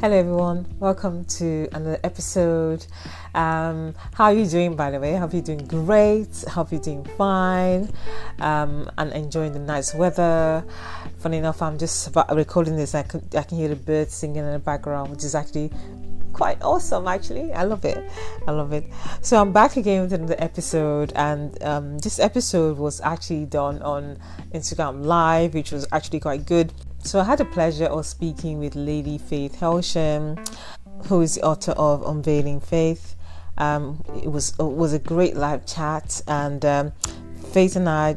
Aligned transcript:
Hello, 0.00 0.16
everyone. 0.16 0.64
Welcome 0.78 1.24
to 1.24 1.68
another 1.72 1.98
episode. 2.04 2.86
Um, 3.34 3.96
how 4.14 4.26
are 4.26 4.32
you 4.32 4.46
doing, 4.46 4.76
by 4.76 4.92
the 4.92 5.00
way? 5.00 5.16
Hope 5.16 5.32
you're 5.32 5.42
doing 5.42 5.66
great. 5.66 6.44
Hope 6.48 6.70
you're 6.70 6.80
doing 6.80 7.02
fine 7.16 7.90
um, 8.38 8.88
and 8.96 9.12
enjoying 9.12 9.54
the 9.54 9.58
nice 9.58 9.96
weather. 9.96 10.64
Funny 11.18 11.38
enough, 11.38 11.60
I'm 11.60 11.78
just 11.78 12.14
recording 12.32 12.76
this. 12.76 12.94
I 12.94 13.02
can, 13.02 13.24
I 13.36 13.42
can 13.42 13.58
hear 13.58 13.70
the 13.70 13.74
birds 13.74 14.14
singing 14.14 14.36
in 14.36 14.52
the 14.52 14.60
background, 14.60 15.10
which 15.10 15.24
is 15.24 15.34
actually 15.34 15.72
quite 16.32 16.62
awesome. 16.62 17.08
Actually, 17.08 17.52
I 17.52 17.64
love 17.64 17.84
it. 17.84 18.08
I 18.46 18.52
love 18.52 18.72
it. 18.72 18.84
So 19.20 19.40
I'm 19.40 19.52
back 19.52 19.76
again 19.76 20.02
with 20.02 20.12
another 20.12 20.36
episode, 20.38 21.12
and 21.16 21.60
um, 21.64 21.98
this 21.98 22.20
episode 22.20 22.78
was 22.78 23.00
actually 23.00 23.46
done 23.46 23.82
on 23.82 24.18
Instagram 24.54 25.04
Live, 25.04 25.54
which 25.54 25.72
was 25.72 25.88
actually 25.90 26.20
quite 26.20 26.46
good. 26.46 26.72
So 27.02 27.20
I 27.20 27.24
had 27.24 27.38
the 27.38 27.44
pleasure 27.44 27.86
of 27.86 28.04
speaking 28.06 28.58
with 28.58 28.74
Lady 28.74 29.18
Faith 29.18 29.60
Hailsham, 29.60 30.36
who 31.06 31.22
is 31.22 31.36
the 31.36 31.42
author 31.42 31.72
of 31.72 32.06
Unveiling 32.06 32.60
Faith. 32.60 33.16
Um, 33.56 34.04
it 34.22 34.30
was 34.30 34.50
it 34.58 34.62
was 34.62 34.92
a 34.92 34.98
great 34.98 35.36
live 35.36 35.66
chat, 35.66 36.20
and 36.28 36.64
um, 36.64 36.92
Faith 37.52 37.76
and 37.76 37.88
I 37.88 38.16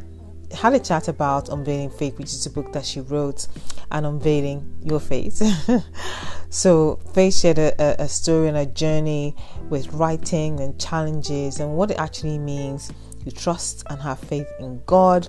had 0.52 0.74
a 0.74 0.78
chat 0.78 1.08
about 1.08 1.48
Unveiling 1.48 1.90
Faith, 1.90 2.18
which 2.18 2.32
is 2.32 2.44
a 2.44 2.50
book 2.50 2.72
that 2.72 2.84
she 2.84 3.00
wrote, 3.00 3.48
and 3.90 4.04
unveiling 4.04 4.74
your 4.82 5.00
faith. 5.00 5.42
so 6.50 6.96
Faith 7.14 7.34
shared 7.34 7.58
a, 7.58 8.02
a 8.02 8.08
story 8.08 8.48
and 8.48 8.56
a 8.56 8.66
journey 8.66 9.34
with 9.70 9.92
writing 9.94 10.60
and 10.60 10.78
challenges 10.78 11.60
and 11.60 11.76
what 11.76 11.90
it 11.90 11.98
actually 11.98 12.38
means 12.38 12.92
to 13.24 13.30
trust 13.30 13.84
and 13.90 14.00
have 14.00 14.18
faith 14.18 14.48
in 14.58 14.82
God. 14.86 15.28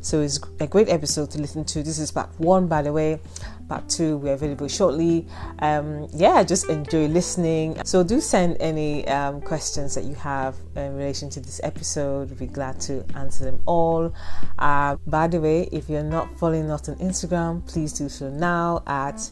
So 0.00 0.20
it's 0.20 0.40
a 0.60 0.66
great 0.66 0.88
episode 0.88 1.30
to 1.32 1.40
listen 1.40 1.64
to. 1.66 1.82
This 1.82 1.98
is 1.98 2.10
part 2.10 2.28
one, 2.38 2.66
by 2.66 2.82
the 2.82 2.92
way. 2.92 3.20
Part 3.68 3.88
two, 3.88 4.16
we're 4.18 4.34
available 4.34 4.68
shortly. 4.68 5.26
Um, 5.60 6.08
yeah, 6.12 6.42
just 6.42 6.68
enjoy 6.68 7.06
listening. 7.06 7.80
So 7.84 8.02
do 8.02 8.20
send 8.20 8.56
any 8.60 9.06
um, 9.08 9.40
questions 9.40 9.94
that 9.94 10.04
you 10.04 10.14
have 10.16 10.56
in 10.76 10.96
relation 10.96 11.30
to 11.30 11.40
this 11.40 11.60
episode. 11.62 12.30
We'll 12.30 12.38
be 12.38 12.46
glad 12.46 12.80
to 12.82 13.04
answer 13.14 13.44
them 13.44 13.62
all. 13.66 14.12
Uh, 14.58 14.96
by 15.06 15.28
the 15.28 15.40
way, 15.40 15.68
if 15.72 15.88
you're 15.88 16.02
not 16.02 16.36
following 16.38 16.70
us 16.70 16.88
on 16.88 16.96
Instagram, 16.96 17.66
please 17.66 17.92
do 17.92 18.08
so 18.08 18.28
now 18.28 18.82
at 18.86 19.30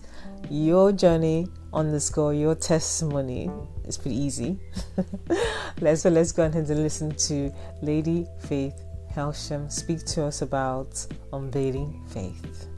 your 0.49 0.93
journey 0.93 1.49
underscore 1.73 2.35
your 2.35 2.55
testimony. 2.55 3.51
It's 3.85 3.97
pretty 3.97 4.17
easy. 4.17 4.59
let's 5.81 6.03
so 6.03 6.11
let's 6.11 6.33
go 6.33 6.45
ahead 6.45 6.69
and 6.69 6.83
listen 6.83 7.15
to 7.15 7.53
Lady 7.83 8.27
Faith 8.49 8.75
Hailsham 9.15 9.71
speak 9.71 10.05
to 10.07 10.25
us 10.25 10.43
about 10.43 11.07
unveiling 11.33 12.03
faith. 12.09 12.69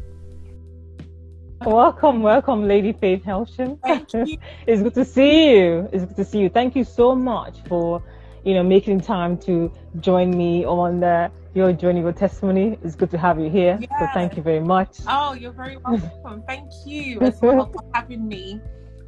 Welcome, 1.61 2.23
welcome, 2.23 2.67
Lady 2.67 2.93
Faith 2.93 3.23
Hailsham. 3.25 3.79
It's 4.67 4.83
good 4.83 4.95
to 4.95 5.05
see 5.05 5.57
you. 5.57 5.89
It's 5.93 6.05
good 6.05 6.17
to 6.17 6.25
see 6.25 6.41
you. 6.41 6.49
Thank 6.49 6.75
you 6.75 6.85
so 6.85 7.15
much 7.15 7.59
for, 7.69 8.03
you 8.45 8.55
know, 8.55 8.63
making 8.63 9.03
time 9.03 9.39
to 9.39 9.71
join 10.01 10.37
me 10.37 10.65
on 10.65 11.01
the 11.01 11.31
your 11.55 11.73
journey, 11.73 12.01
your 12.01 12.13
testimony. 12.13 12.79
It's 12.83 12.97
good 12.97 13.11
to 13.11 13.19
have 13.19 13.39
you 13.39 13.51
here. 13.51 13.79
Yeah. 13.81 13.99
So 13.99 14.07
thank 14.15 14.37
you 14.37 14.43
very 14.43 14.61
much. 14.61 14.99
Oh, 15.07 15.35
you're 15.35 15.53
very 15.53 15.77
welcome. 15.77 16.43
thank 16.49 16.71
you 16.87 17.21
as 17.21 17.41
well 17.43 17.67
for 17.73 17.85
having 17.93 18.27
me 18.27 18.61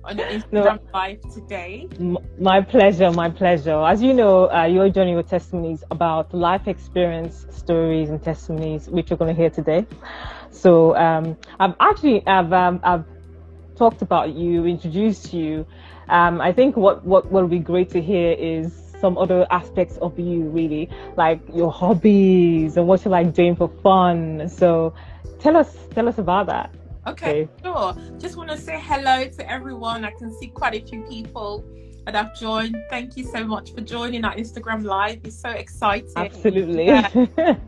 on 0.04 0.18
your 0.18 0.26
Instagram 0.26 0.52
no, 0.52 0.78
live 0.92 1.20
today. 1.32 1.88
My 2.38 2.60
pleasure, 2.60 3.10
my 3.10 3.30
pleasure. 3.30 3.82
As 3.82 4.02
you 4.02 4.12
know, 4.12 4.50
uh, 4.50 4.64
your 4.64 4.88
journey, 4.90 5.12
your 5.12 5.22
testimonies 5.22 5.82
about 5.90 6.32
life 6.34 6.68
experience, 6.68 7.46
stories, 7.50 8.10
and 8.10 8.22
testimonies, 8.22 8.88
which 8.88 9.10
you're 9.10 9.16
going 9.16 9.34
to 9.34 9.40
hear 9.40 9.50
today. 9.50 9.86
So 10.50 10.96
um, 10.96 11.36
I've 11.58 11.74
actually 11.80 12.26
I've 12.26 12.52
um, 12.52 12.80
I've 12.82 13.04
talked 13.76 14.02
about 14.02 14.34
you, 14.34 14.66
introduced 14.66 15.32
you. 15.32 15.66
Um, 16.08 16.40
I 16.40 16.52
think 16.52 16.76
what 16.76 17.04
what 17.04 17.30
will 17.30 17.48
be 17.48 17.58
great 17.58 17.90
to 17.90 18.02
hear 18.02 18.32
is 18.32 18.72
some 19.00 19.18
other 19.18 19.46
aspects 19.50 19.96
of 19.98 20.18
you, 20.18 20.42
really, 20.44 20.88
like 21.16 21.40
your 21.52 21.72
hobbies 21.72 22.76
and 22.76 22.86
what 22.86 23.04
you 23.04 23.10
like 23.10 23.34
doing 23.34 23.56
for 23.56 23.68
fun. 23.82 24.48
So 24.48 24.94
tell 25.40 25.56
us 25.56 25.76
tell 25.94 26.08
us 26.08 26.18
about 26.18 26.46
that. 26.46 26.74
Okay, 27.06 27.48
sure. 27.62 27.94
Just 28.18 28.36
want 28.36 28.50
to 28.50 28.58
say 28.58 28.80
hello 28.82 29.28
to 29.28 29.50
everyone. 29.50 30.04
I 30.04 30.10
can 30.12 30.32
see 30.38 30.48
quite 30.48 30.74
a 30.74 30.86
few 30.86 31.02
people 31.02 31.64
that 32.06 32.14
have 32.14 32.34
joined. 32.34 32.76
Thank 32.90 33.16
you 33.16 33.24
so 33.24 33.44
much 33.44 33.72
for 33.72 33.80
joining 33.80 34.24
our 34.24 34.34
Instagram 34.34 34.84
live. 34.84 35.20
It's 35.24 35.38
so 35.38 35.50
exciting. 35.50 36.12
Absolutely. 36.16 36.86
Yeah. 36.86 37.08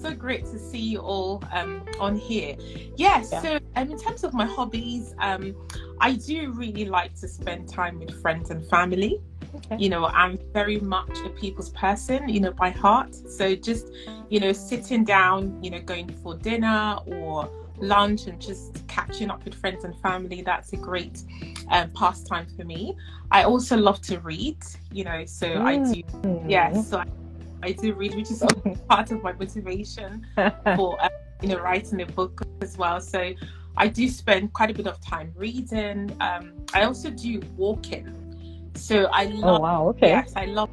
so 0.00 0.14
great 0.14 0.44
to 0.46 0.58
see 0.58 0.78
you 0.78 1.00
all 1.00 1.42
um, 1.52 1.84
on 1.98 2.16
here. 2.16 2.56
Yes, 2.96 3.30
yeah. 3.32 3.42
so 3.42 3.58
um, 3.76 3.90
in 3.90 3.98
terms 3.98 4.24
of 4.24 4.32
my 4.32 4.46
hobbies, 4.46 5.14
um, 5.18 5.54
I 6.00 6.12
do 6.12 6.52
really 6.52 6.84
like 6.84 7.14
to 7.20 7.28
spend 7.28 7.68
time 7.68 7.98
with 7.98 8.20
friends 8.22 8.50
and 8.50 8.68
family. 8.68 9.20
Okay. 9.54 9.76
You 9.78 9.88
know, 9.88 10.06
I'm 10.06 10.38
very 10.52 10.78
much 10.78 11.18
a 11.24 11.30
people's 11.30 11.70
person, 11.70 12.28
you 12.28 12.40
know, 12.40 12.52
by 12.52 12.70
heart. 12.70 13.14
So 13.14 13.54
just, 13.54 13.86
you 14.28 14.40
know, 14.40 14.52
sitting 14.52 15.04
down, 15.04 15.62
you 15.62 15.70
know, 15.70 15.80
going 15.80 16.08
for 16.22 16.36
dinner 16.36 16.98
or 17.06 17.50
lunch 17.80 18.26
and 18.26 18.40
just 18.40 18.86
catching 18.88 19.30
up 19.30 19.44
with 19.44 19.54
friends 19.54 19.84
and 19.84 19.98
family 20.00 20.42
that's 20.42 20.72
a 20.72 20.76
great 20.76 21.22
um, 21.70 21.90
pastime 21.90 22.46
for 22.56 22.64
me. 22.64 22.96
I 23.30 23.44
also 23.44 23.76
love 23.76 24.00
to 24.02 24.18
read 24.20 24.58
you 24.90 25.04
know 25.04 25.24
so 25.26 25.46
mm. 25.48 25.62
i 25.62 25.92
do 25.92 26.48
yeah, 26.48 26.80
so 26.80 26.98
I, 26.98 27.06
I, 27.62 27.72
do 27.72 27.92
read 27.92 28.14
which 28.14 28.30
is 28.30 28.42
part 28.88 29.10
of 29.10 29.22
my 29.22 29.32
motivation 29.32 30.26
for 30.76 31.00
uh, 31.02 31.08
you 31.42 31.48
know 31.48 31.58
writing 31.58 32.00
a 32.00 32.06
book 32.06 32.42
as 32.62 32.76
well. 32.76 33.00
So 33.00 33.32
i 33.76 33.86
do 33.86 34.08
spend 34.08 34.52
quite 34.52 34.70
a 34.70 34.74
bit 34.74 34.86
of 34.86 35.00
time 35.00 35.32
reading. 35.36 36.16
Um, 36.20 36.52
i 36.74 36.82
also 36.82 37.10
do 37.10 37.40
walking. 37.56 38.72
So 38.74 39.06
i 39.12 39.26
oh, 39.26 39.28
love 39.28 39.60
oh, 39.60 39.62
wow 39.62 39.88
okay. 39.88 40.08
yes 40.08 40.32
i 40.36 40.46
love 40.46 40.70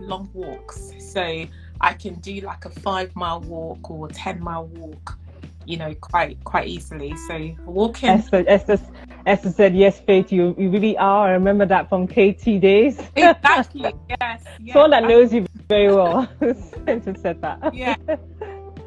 long 0.00 0.28
walks. 0.34 0.92
So 0.98 1.46
i 1.80 1.92
can 1.94 2.14
do 2.16 2.40
like 2.40 2.64
a 2.66 2.70
five 2.70 3.14
mile 3.16 3.40
walk 3.40 3.90
or 3.90 4.06
a 4.06 4.10
10 4.10 4.40
mile 4.40 4.66
walk 4.66 5.18
you 5.66 5.76
know, 5.76 5.94
quite 5.94 6.42
quite 6.44 6.68
easily. 6.68 7.16
So 7.28 7.54
walking. 7.64 8.08
Esther, 8.08 8.44
Esther, 8.46 8.78
Esther 9.26 9.50
said, 9.50 9.76
"Yes, 9.76 10.00
Faith, 10.00 10.32
you, 10.32 10.54
you 10.58 10.70
really 10.70 10.96
are." 10.96 11.28
I 11.28 11.32
remember 11.32 11.66
that 11.66 11.88
from 11.88 12.06
KT 12.06 12.60
days. 12.60 13.00
Exactly. 13.16 13.92
yes. 14.08 14.42
yes. 14.60 14.72
Someone 14.72 14.90
that 14.90 15.04
knows 15.04 15.32
you 15.32 15.46
very 15.68 15.92
well. 15.94 16.28
Spencer 16.72 17.14
said 17.14 17.40
that. 17.42 17.74
Yeah. 17.74 17.96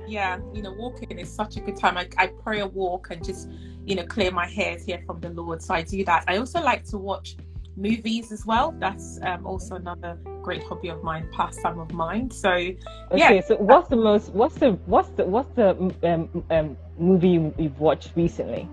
Yeah. 0.08 0.40
You 0.54 0.62
know, 0.62 0.72
walking 0.72 1.20
is 1.20 1.32
such 1.32 1.58
a 1.58 1.60
good 1.60 1.76
time. 1.78 1.98
I, 1.98 2.08
I 2.18 2.28
pray 2.28 2.62
a 2.62 2.68
walk 2.68 3.10
and 3.12 3.24
just, 3.24 3.50
you 3.86 3.96
know, 3.96 4.06
clear 4.06 4.32
my 4.32 4.48
hairs 4.48 4.86
here 4.86 5.02
from 5.06 5.20
the 5.20 5.30
Lord. 5.30 5.62
So 5.62 5.74
I 5.74 5.82
do 5.82 6.04
that. 6.06 6.24
I 6.28 6.38
also 6.38 6.62
like 6.62 6.86
to 6.86 6.98
watch 6.98 7.36
movies 7.80 8.32
as 8.32 8.46
well. 8.46 8.76
That's 8.78 9.20
um, 9.24 9.46
also 9.46 9.76
another 9.76 10.18
great 10.42 10.64
hobby 10.64 10.90
of 10.90 11.04
mine, 11.04 11.30
pastime 11.32 11.80
of 11.80 11.92
mine. 11.94 12.30
So, 12.30 12.52
okay, 12.52 12.76
yeah. 13.14 13.42
So, 13.42 13.56
what's 13.56 13.90
the 13.90 13.96
most? 13.96 14.32
What's 14.34 14.56
the 14.56 14.72
what's 14.86 15.10
the 15.10 15.26
what's 15.26 15.50
the 15.56 15.70
um, 16.04 16.44
um, 16.50 16.78
movie 16.98 17.52
you've 17.58 17.80
watched 17.80 18.12
recently? 18.16 18.68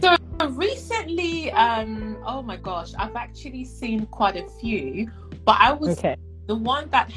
So 0.00 0.16
recently, 0.50 1.50
um, 1.52 2.16
oh 2.24 2.42
my 2.42 2.56
gosh, 2.56 2.92
I've 2.96 3.16
actually 3.16 3.64
seen 3.64 4.06
quite 4.06 4.36
a 4.36 4.48
few, 4.60 5.10
but 5.44 5.56
I 5.58 5.72
was 5.72 5.98
okay. 5.98 6.16
the 6.46 6.54
one 6.54 6.88
that 6.90 7.10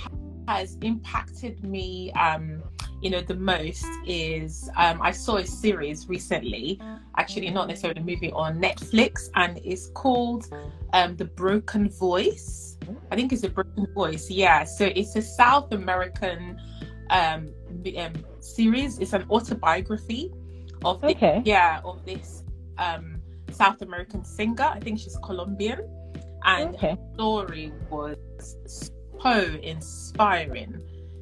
has 0.47 0.77
impacted 0.81 1.63
me 1.63 2.11
um, 2.13 2.63
you 3.01 3.09
know 3.09 3.21
the 3.21 3.35
most 3.35 3.85
is 4.05 4.69
um, 4.77 5.01
I 5.01 5.11
saw 5.11 5.37
a 5.37 5.45
series 5.45 6.07
recently, 6.07 6.79
actually 7.17 7.49
not 7.49 7.67
necessarily 7.67 7.99
a 7.99 8.03
movie 8.03 8.31
on 8.31 8.61
Netflix, 8.61 9.29
and 9.35 9.59
it's 9.63 9.87
called 9.87 10.47
um, 10.93 11.15
The 11.15 11.25
Broken 11.25 11.89
Voice. 11.89 12.77
I 13.11 13.15
think 13.15 13.33
it's 13.33 13.43
a 13.43 13.49
Broken 13.49 13.87
Voice. 13.93 14.29
Yeah, 14.29 14.63
so 14.63 14.85
it's 14.85 15.15
a 15.15 15.21
South 15.21 15.71
American 15.73 16.59
um, 17.09 17.49
um 17.97 18.13
series. 18.39 18.99
It's 18.99 19.13
an 19.13 19.25
autobiography 19.29 20.31
of 20.85 21.01
the, 21.01 21.07
okay. 21.07 21.41
yeah 21.43 21.81
of 21.83 22.05
this 22.05 22.43
um, 22.77 23.21
South 23.51 23.81
American 23.81 24.23
singer. 24.23 24.63
I 24.63 24.79
think 24.79 24.99
she's 24.99 25.17
Colombian, 25.23 25.79
and 26.45 26.75
okay. 26.75 26.91
her 26.91 26.97
story 27.15 27.73
was 27.89 28.17
so 29.21 29.41
inspiring 29.63 30.81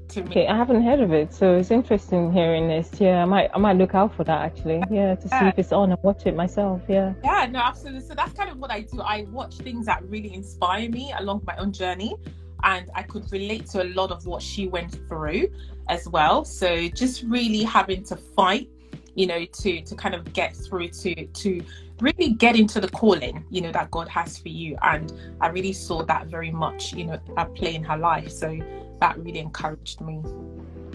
to 0.09 0.23
me. 0.23 0.29
Okay, 0.29 0.47
I 0.47 0.55
haven't 0.55 0.83
heard 0.83 0.99
of 0.99 1.13
it, 1.13 1.33
so 1.33 1.55
it's 1.55 1.71
interesting 1.71 2.31
hearing 2.31 2.67
this. 2.67 2.89
Yeah, 2.99 3.21
I 3.21 3.25
might 3.25 3.49
I 3.53 3.57
might 3.57 3.77
look 3.77 3.95
out 3.95 4.15
for 4.15 4.23
that 4.23 4.41
actually. 4.41 4.83
Yeah, 4.91 5.15
to 5.15 5.27
yeah. 5.27 5.39
see 5.39 5.47
if 5.47 5.59
it's 5.59 5.71
on 5.71 5.91
and 5.91 6.03
watch 6.03 6.25
it 6.25 6.35
myself. 6.35 6.81
Yeah. 6.87 7.13
Yeah, 7.23 7.47
no, 7.49 7.59
absolutely. 7.59 8.01
So 8.01 8.13
that's 8.13 8.33
kind 8.33 8.49
of 8.49 8.57
what 8.57 8.71
I 8.71 8.81
do. 8.81 9.01
I 9.01 9.25
watch 9.31 9.55
things 9.55 9.85
that 9.85 10.03
really 10.03 10.33
inspire 10.33 10.89
me 10.89 11.13
along 11.17 11.43
my 11.45 11.55
own 11.57 11.71
journey, 11.71 12.15
and 12.63 12.89
I 12.95 13.03
could 13.03 13.31
relate 13.31 13.67
to 13.67 13.83
a 13.83 13.87
lot 13.93 14.11
of 14.11 14.25
what 14.25 14.41
she 14.41 14.67
went 14.67 14.91
through 15.07 15.49
as 15.87 16.07
well. 16.09 16.45
So 16.45 16.87
just 16.89 17.23
really 17.23 17.63
having 17.63 18.03
to 18.05 18.15
fight, 18.15 18.69
you 19.15 19.27
know, 19.27 19.45
to 19.45 19.81
to 19.81 19.95
kind 19.95 20.15
of 20.15 20.33
get 20.33 20.55
through 20.55 20.89
to 20.89 21.25
to 21.25 21.61
really 22.01 22.29
get 22.29 22.55
into 22.55 22.79
the 22.79 22.87
calling 22.89 23.43
you 23.49 23.61
know 23.61 23.71
that 23.71 23.91
god 23.91 24.07
has 24.07 24.37
for 24.37 24.47
you 24.47 24.77
and 24.83 25.11
i 25.41 25.47
really 25.47 25.73
saw 25.73 26.01
that 26.03 26.27
very 26.27 26.51
much 26.51 26.93
you 26.93 27.05
know 27.05 27.19
at 27.37 27.53
play 27.55 27.75
in 27.75 27.83
her 27.83 27.97
life 27.97 28.31
so 28.31 28.57
that 28.99 29.17
really 29.19 29.39
encouraged 29.39 30.01
me. 30.01 30.21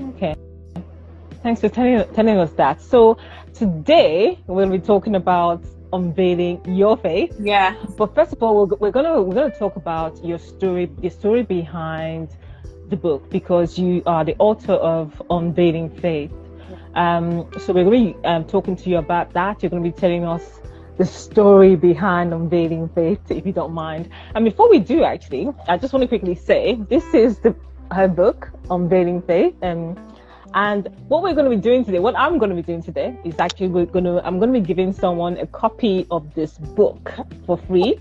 Okay. 0.00 0.34
Thanks 1.42 1.60
for 1.60 1.68
telling, 1.68 2.04
telling 2.14 2.38
us 2.38 2.52
that. 2.52 2.80
So, 2.80 3.18
today 3.52 4.38
we'll 4.46 4.70
be 4.70 4.78
talking 4.78 5.14
about 5.14 5.62
unveiling 5.92 6.60
your 6.66 6.96
faith. 6.96 7.36
Yeah. 7.38 7.76
But 7.96 8.14
first 8.14 8.32
of 8.32 8.42
all, 8.42 8.66
we're, 8.66 8.76
we're 8.76 8.90
gonna 8.90 9.22
we're 9.22 9.34
gonna 9.34 9.56
talk 9.56 9.76
about 9.76 10.24
your 10.24 10.38
story, 10.38 10.86
the 10.86 11.10
story 11.10 11.42
behind 11.42 12.30
the 12.88 12.96
book, 12.96 13.30
because 13.30 13.78
you 13.78 14.02
are 14.06 14.24
the 14.24 14.36
author 14.38 14.74
of 14.74 15.22
Unveiling 15.30 15.90
Faith. 15.90 16.32
Um, 16.94 17.50
so 17.58 17.72
we're 17.72 17.84
going 17.84 18.14
to 18.14 18.20
be 18.20 18.26
um, 18.26 18.44
talking 18.44 18.76
to 18.76 18.90
you 18.90 18.98
about 18.98 19.32
that. 19.32 19.62
You're 19.62 19.70
going 19.70 19.82
to 19.82 19.90
be 19.90 19.96
telling 19.96 20.24
us 20.24 20.60
the 20.96 21.04
story 21.04 21.74
behind 21.74 22.32
Unveiling 22.32 22.88
Faith, 22.90 23.18
if 23.30 23.44
you 23.44 23.52
don't 23.52 23.72
mind. 23.72 24.08
And 24.34 24.44
before 24.44 24.70
we 24.70 24.78
do, 24.78 25.02
actually, 25.02 25.48
I 25.66 25.76
just 25.76 25.92
want 25.92 26.02
to 26.02 26.08
quickly 26.08 26.36
say 26.36 26.78
this 26.88 27.04
is 27.12 27.38
the 27.38 27.54
her 27.90 28.08
book, 28.08 28.50
Unveiling 28.70 29.22
Faith. 29.22 29.54
Um, 29.62 29.98
and 30.54 30.88
what 31.08 31.22
we're 31.22 31.34
going 31.34 31.50
to 31.50 31.56
be 31.56 31.60
doing 31.60 31.84
today, 31.84 31.98
what 31.98 32.16
I'm 32.16 32.38
going 32.38 32.50
to 32.50 32.56
be 32.56 32.62
doing 32.62 32.82
today, 32.82 33.18
is 33.24 33.38
actually 33.40 33.68
we're 33.68 33.86
going 33.86 34.04
to 34.04 34.24
I'm 34.24 34.38
going 34.38 34.52
to 34.52 34.60
be 34.60 34.64
giving 34.64 34.92
someone 34.92 35.36
a 35.38 35.46
copy 35.46 36.06
of 36.10 36.32
this 36.34 36.58
book 36.58 37.12
for 37.44 37.56
free. 37.58 37.98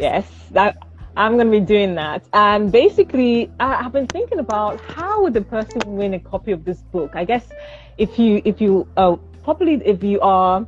Yes, 0.00 0.26
that 0.50 0.76
I'm 1.16 1.36
going 1.36 1.50
to 1.50 1.60
be 1.60 1.64
doing 1.64 1.94
that. 1.94 2.24
And 2.34 2.70
basically, 2.70 3.50
I 3.58 3.82
have 3.82 3.92
been 3.92 4.06
thinking 4.06 4.38
about 4.38 4.80
how 4.82 5.22
would 5.22 5.32
the 5.32 5.40
person 5.40 5.80
win 5.86 6.14
a 6.14 6.20
copy 6.20 6.52
of 6.52 6.64
this 6.64 6.82
book. 6.92 7.12
I 7.14 7.24
guess 7.24 7.48
if 7.96 8.18
you 8.18 8.42
if 8.44 8.60
you 8.60 8.86
uh, 8.96 9.16
probably 9.44 9.74
if 9.84 10.02
you 10.02 10.20
are 10.20 10.66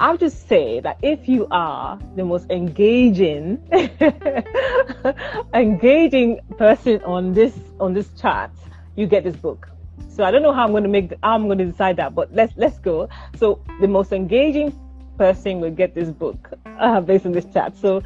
I'll 0.00 0.16
just 0.16 0.48
say 0.48 0.80
that 0.80 0.98
if 1.02 1.28
you 1.28 1.46
are 1.50 1.98
the 2.16 2.24
most 2.24 2.50
engaging, 2.50 3.62
engaging 5.54 6.40
person 6.56 7.02
on 7.04 7.34
this 7.34 7.52
on 7.78 7.92
this 7.92 8.08
chart, 8.18 8.50
you 8.96 9.06
get 9.06 9.24
this 9.24 9.36
book. 9.36 9.68
So 10.08 10.24
I 10.24 10.30
don't 10.30 10.42
know 10.42 10.54
how 10.54 10.64
I'm 10.64 10.70
going 10.70 10.84
to 10.84 10.88
make 10.88 11.12
I'm 11.22 11.44
going 11.48 11.58
to 11.58 11.66
decide 11.66 11.98
that, 11.98 12.14
but 12.14 12.34
let's 12.34 12.54
let's 12.56 12.78
go. 12.78 13.10
So 13.36 13.60
the 13.82 13.88
most 13.88 14.12
engaging 14.12 14.72
person 15.18 15.60
will 15.60 15.70
get 15.70 15.94
this 15.94 16.08
book 16.08 16.50
uh, 16.78 17.02
based 17.02 17.26
on 17.26 17.32
this 17.32 17.44
chat. 17.52 17.76
So 17.76 18.02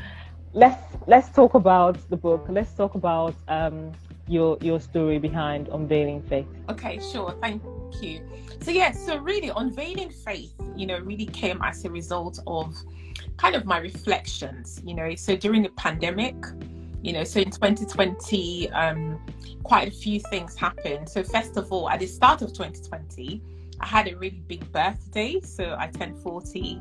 let's 0.53 0.83
let's 1.07 1.29
talk 1.29 1.55
about 1.55 1.97
the 2.11 2.17
book. 2.17 2.45
Let's 2.49 2.73
talk 2.73 2.97
about 2.97 3.37
um, 3.47 3.93
your 4.27 4.59
your 4.61 4.81
story 4.81 5.21
behind 5.21 5.69
unveiling 5.69 6.23
faith. 6.23 6.47
Okay, 6.69 6.99
sure. 6.99 7.37
Thank 7.41 7.63
you. 8.03 8.21
So 8.65 8.71
yeah, 8.71 8.93
so 8.93 9.19
really 9.19 9.53
unveiling 9.55 10.09
faith, 10.09 10.55
you 10.75 10.87
know, 10.87 10.99
really 11.01 11.27
came 11.27 11.61
as 11.63 11.85
a 11.85 11.91
result 11.91 12.39
of 12.47 12.75
kind 13.37 13.55
of 13.55 13.67
my 13.67 13.77
reflections, 13.77 14.81
you 14.87 14.95
know. 14.95 15.15
So 15.17 15.37
during 15.37 15.63
the 15.63 15.69
pandemic, 15.69 16.35
you 17.03 17.13
know, 17.13 17.25
so 17.25 17.41
in 17.41 17.51
2020, 17.51 18.71
um, 18.71 19.21
quite 19.65 19.89
a 19.89 19.91
few 19.91 20.19
things 20.19 20.57
happened. 20.57 21.11
So 21.11 21.23
first 21.23 21.59
of 21.59 21.71
all, 21.71 21.91
at 21.91 22.01
the 22.01 22.07
start 22.07 22.41
of 22.41 22.55
2020, 22.55 23.43
I 23.81 23.87
had 23.87 24.09
a 24.09 24.17
really 24.17 24.43
big 24.49 24.73
birthday, 24.73 25.41
so 25.43 25.77
I 25.79 25.89
turned 25.89 26.19
40, 26.23 26.81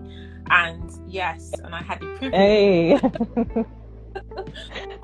and 0.51 0.89
yes, 1.06 1.51
and 1.65 1.75
I 1.75 1.83
had 1.83 2.00
the 2.00 2.06
privilege. 2.15 2.31
Hey, 2.33 2.97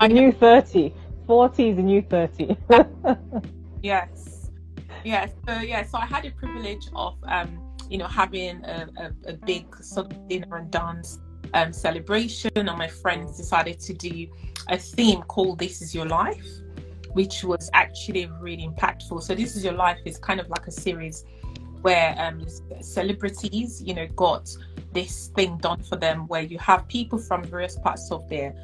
a 0.00 0.08
new 0.08 0.32
30. 0.32 0.94
40 1.26 1.68
is 1.68 1.76
a 1.76 1.82
new 1.82 2.00
30. 2.00 2.56
yes 3.82 4.39
yeah 5.04 5.26
so 5.46 5.60
yeah 5.60 5.82
so 5.82 5.98
i 5.98 6.06
had 6.06 6.24
the 6.24 6.30
privilege 6.30 6.88
of 6.94 7.16
um 7.24 7.60
you 7.88 7.98
know 7.98 8.06
having 8.06 8.64
a, 8.64 8.88
a, 8.98 9.30
a 9.30 9.32
big 9.32 9.64
sort 9.82 10.12
of 10.12 10.28
dinner 10.28 10.56
and 10.56 10.70
dance 10.70 11.18
um, 11.52 11.72
celebration 11.72 12.50
and 12.54 12.68
my 12.78 12.86
friends 12.86 13.36
decided 13.36 13.80
to 13.80 13.92
do 13.92 14.28
a 14.68 14.78
theme 14.78 15.22
called 15.22 15.58
this 15.58 15.82
is 15.82 15.92
your 15.94 16.06
life 16.06 16.46
which 17.12 17.42
was 17.44 17.70
actually 17.72 18.30
really 18.40 18.66
impactful. 18.66 19.22
So 19.22 19.34
this 19.34 19.56
is 19.56 19.64
your 19.64 19.74
life 19.74 19.98
is 20.04 20.18
kind 20.18 20.40
of 20.40 20.48
like 20.48 20.66
a 20.66 20.70
series 20.70 21.24
where 21.82 22.14
um, 22.18 22.46
celebrities 22.82 23.82
you 23.82 23.94
know 23.94 24.06
got 24.08 24.48
this 24.92 25.28
thing 25.28 25.56
done 25.58 25.82
for 25.82 25.96
them 25.96 26.26
where 26.26 26.42
you 26.42 26.58
have 26.58 26.86
people 26.88 27.18
from 27.18 27.42
various 27.44 27.76
parts 27.78 28.10
of 28.10 28.28
their 28.28 28.54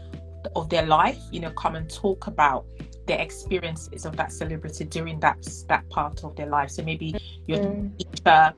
of 0.54 0.68
their 0.68 0.84
life 0.84 1.18
you 1.32 1.40
know 1.40 1.50
come 1.52 1.76
and 1.76 1.88
talk 1.88 2.26
about 2.26 2.66
the 3.06 3.20
experiences 3.20 4.04
of 4.04 4.16
that 4.16 4.32
celebrity 4.32 4.84
during 4.84 5.20
that 5.20 5.46
that 5.68 5.88
part 5.90 6.24
of 6.24 6.34
their 6.36 6.46
life. 6.46 6.70
So 6.70 6.82
maybe 6.82 7.14
your 7.46 7.58
mm. 7.58 7.96
teacher 7.98 8.54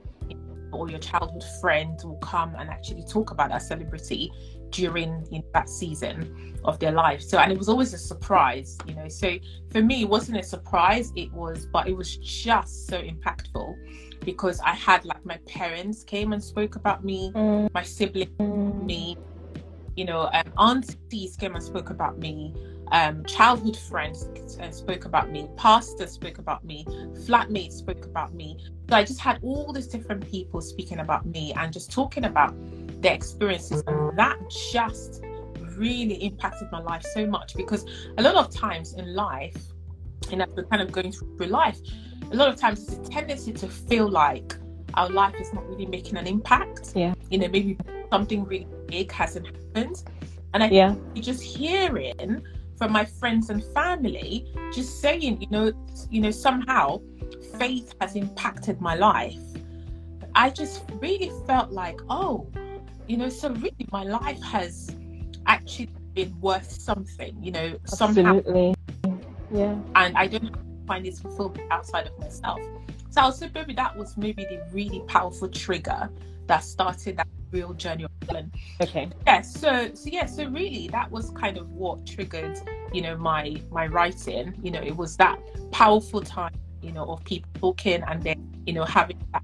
or 0.72 0.88
your 0.90 0.98
childhood 0.98 1.44
friend 1.60 1.98
will 2.04 2.16
come 2.16 2.54
and 2.58 2.68
actually 2.68 3.04
talk 3.04 3.30
about 3.30 3.50
that 3.50 3.62
celebrity 3.62 4.32
during 4.70 5.26
you 5.30 5.38
know, 5.38 5.44
that 5.54 5.68
season 5.68 6.58
of 6.64 6.78
their 6.78 6.92
life. 6.92 7.22
So 7.22 7.38
and 7.38 7.50
it 7.50 7.58
was 7.58 7.68
always 7.68 7.94
a 7.94 7.98
surprise, 7.98 8.76
you 8.86 8.94
know. 8.94 9.08
So 9.08 9.36
for 9.70 9.82
me, 9.82 10.02
it 10.02 10.08
wasn't 10.08 10.38
a 10.38 10.42
surprise. 10.42 11.12
It 11.16 11.32
was, 11.32 11.66
but 11.66 11.88
it 11.88 11.96
was 11.96 12.16
just 12.18 12.86
so 12.86 13.00
impactful 13.00 13.74
because 14.24 14.60
I 14.60 14.72
had 14.72 15.04
like 15.04 15.24
my 15.24 15.38
parents 15.46 16.04
came 16.04 16.32
and 16.32 16.42
spoke 16.42 16.76
about 16.76 17.04
me, 17.04 17.32
mm. 17.34 17.72
my 17.72 17.82
siblings, 17.82 18.30
mm. 18.38 18.84
me, 18.84 19.16
you 19.96 20.04
know, 20.04 20.28
um, 20.32 20.52
aunties 20.58 21.36
came 21.36 21.54
and 21.54 21.64
spoke 21.64 21.90
about 21.90 22.18
me 22.18 22.54
um, 22.92 23.24
childhood 23.24 23.76
friends 23.76 24.28
uh, 24.60 24.70
spoke 24.70 25.04
about 25.04 25.30
me, 25.30 25.48
pastors 25.56 26.12
spoke 26.12 26.38
about 26.38 26.64
me, 26.64 26.84
flatmates 27.26 27.72
spoke 27.72 28.04
about 28.04 28.34
me. 28.34 28.58
So 28.88 28.96
I 28.96 29.04
just 29.04 29.20
had 29.20 29.38
all 29.42 29.72
these 29.72 29.86
different 29.86 30.28
people 30.30 30.60
speaking 30.60 31.00
about 31.00 31.26
me 31.26 31.52
and 31.54 31.72
just 31.72 31.90
talking 31.90 32.24
about 32.24 32.54
their 33.02 33.14
experiences. 33.14 33.82
And 33.86 34.18
that 34.18 34.38
just 34.72 35.22
really 35.76 36.14
impacted 36.24 36.70
my 36.72 36.80
life 36.80 37.04
so 37.14 37.26
much 37.26 37.54
because 37.54 37.84
a 38.18 38.22
lot 38.22 38.34
of 38.36 38.50
times 38.50 38.94
in 38.94 39.14
life, 39.14 39.56
and 40.32 40.42
as 40.42 40.48
we're 40.56 40.64
kind 40.64 40.82
of 40.82 40.90
going 40.92 41.12
through 41.12 41.46
life, 41.46 41.78
a 42.30 42.36
lot 42.36 42.48
of 42.48 42.56
times 42.56 42.88
it's 42.88 43.08
a 43.08 43.10
tendency 43.10 43.52
to 43.52 43.68
feel 43.68 44.08
like 44.08 44.56
our 44.94 45.08
life 45.08 45.34
is 45.40 45.52
not 45.52 45.66
really 45.68 45.86
making 45.86 46.16
an 46.16 46.26
impact. 46.26 46.92
Yeah. 46.94 47.14
You 47.30 47.38
know, 47.38 47.48
maybe 47.48 47.78
something 48.10 48.44
really 48.44 48.66
big 48.86 49.12
hasn't 49.12 49.46
happened. 49.46 50.02
And 50.54 50.62
I 50.62 50.68
yeah. 50.68 50.94
just 51.14 51.42
hearing 51.42 52.42
from 52.78 52.92
my 52.92 53.04
friends 53.04 53.50
and 53.50 53.62
family 53.74 54.46
just 54.72 55.00
saying 55.00 55.40
you 55.40 55.48
know 55.50 55.72
you 56.08 56.20
know 56.20 56.30
somehow 56.30 57.00
faith 57.58 57.92
has 58.00 58.14
impacted 58.14 58.80
my 58.80 58.94
life. 58.94 59.38
I 60.34 60.50
just 60.50 60.84
really 61.00 61.32
felt 61.46 61.72
like 61.72 62.00
oh 62.08 62.48
you 63.08 63.16
know 63.16 63.28
so 63.28 63.50
really 63.50 63.86
my 63.90 64.04
life 64.04 64.42
has 64.42 64.90
actually 65.46 65.90
been 66.14 66.38
worth 66.40 66.70
something 66.70 67.36
you 67.42 67.50
know 67.50 67.76
Absolutely. 67.90 68.74
somehow 69.04 69.18
yeah. 69.50 69.74
And 69.94 70.16
i 70.16 70.26
don't 70.26 70.54
find 70.86 71.04
this 71.04 71.20
fulfillment 71.20 71.70
outside 71.70 72.06
of 72.06 72.18
myself. 72.18 72.60
So 73.10 73.22
i 73.22 73.26
was 73.26 73.38
say 73.38 73.50
maybe 73.54 73.74
that 73.74 73.96
was 73.96 74.16
maybe 74.16 74.44
the 74.44 74.60
really 74.72 75.00
powerful 75.08 75.48
trigger 75.48 76.10
that 76.46 76.62
started 76.62 77.16
that 77.16 77.26
real 77.50 77.72
journey 77.74 78.04
of 78.04 78.10
Helen. 78.26 78.52
Okay. 78.80 79.08
Yeah. 79.26 79.40
So 79.42 79.94
so 79.94 80.08
yeah. 80.10 80.26
So 80.26 80.48
really, 80.48 80.88
that 80.88 81.10
was 81.10 81.30
kind 81.30 81.56
of 81.56 81.70
what 81.70 82.06
triggered, 82.06 82.58
you 82.92 83.02
know, 83.02 83.16
my 83.16 83.56
my 83.70 83.86
writing. 83.86 84.54
You 84.62 84.70
know, 84.70 84.82
it 84.82 84.96
was 84.96 85.16
that 85.16 85.38
powerful 85.72 86.20
time, 86.20 86.54
you 86.82 86.92
know, 86.92 87.04
of 87.04 87.24
people 87.24 87.50
talking 87.60 88.02
and 88.06 88.22
then 88.22 88.50
you 88.66 88.72
know 88.72 88.84
having 88.84 89.18
that 89.32 89.42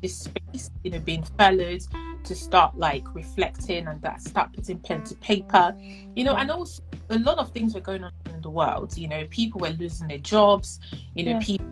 this 0.00 0.18
space, 0.18 0.70
you 0.82 0.90
know, 0.90 0.98
being 0.98 1.22
fellows 1.38 1.88
to 2.24 2.34
start 2.34 2.76
like 2.76 3.04
reflecting 3.14 3.86
and 3.86 4.02
that 4.02 4.20
start 4.20 4.52
putting 4.52 4.78
pen 4.78 5.02
to 5.04 5.14
paper, 5.16 5.74
you 6.16 6.24
know, 6.24 6.34
and 6.34 6.50
also 6.50 6.82
a 7.10 7.18
lot 7.20 7.38
of 7.38 7.50
things 7.52 7.74
were 7.74 7.80
going 7.80 8.02
on 8.02 8.12
in 8.34 8.40
the 8.42 8.50
world. 8.50 8.96
You 8.98 9.08
know, 9.08 9.26
people 9.30 9.60
were 9.60 9.70
losing 9.70 10.08
their 10.08 10.18
jobs. 10.18 10.80
You 11.14 11.24
know, 11.24 11.30
yeah. 11.32 11.40
people 11.40 11.66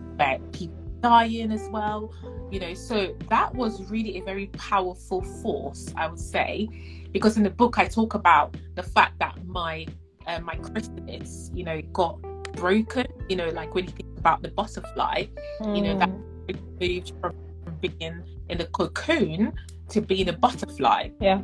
people 0.53 0.80
dying 1.01 1.53
as 1.53 1.69
well 1.71 2.13
you 2.51 2.61
know 2.61 2.75
so 2.75 3.15
that 3.29 3.55
was 3.55 3.83
really 3.91 4.19
a 4.19 4.23
very 4.23 4.47
powerful 4.49 5.23
force 5.43 5.93
i 5.97 6.07
would 6.07 6.19
say 6.19 6.69
because 7.13 7.37
in 7.37 7.43
the 7.43 7.51
book 7.51 7.79
i 7.79 7.87
talk 7.87 8.15
about 8.15 8.57
the 8.75 8.83
fact 8.83 9.19
that 9.19 9.37
my 9.47 9.87
uh, 10.27 10.41
my 10.41 10.55
chrysalis 10.57 11.51
you 11.55 11.65
know 11.65 11.81
got 11.93 12.21
broken 12.53 13.07
you 13.29 13.37
know 13.37 13.49
like 13.51 13.75
when 13.75 13.85
you 13.85 13.91
think 13.91 14.19
about 14.19 14.43
the 14.43 14.49
butterfly 14.49 15.25
mm. 15.61 15.77
you 15.77 15.83
know 15.83 15.99
that 15.99 16.09
hmm. 16.09 16.57
moved 16.81 17.13
from 17.21 17.35
being 17.81 18.23
in 18.49 18.59
the 18.59 18.67
cocoon 18.67 19.53
to 19.89 20.01
being 20.01 20.29
a 20.29 20.33
butterfly 20.33 21.09
yeah 21.21 21.41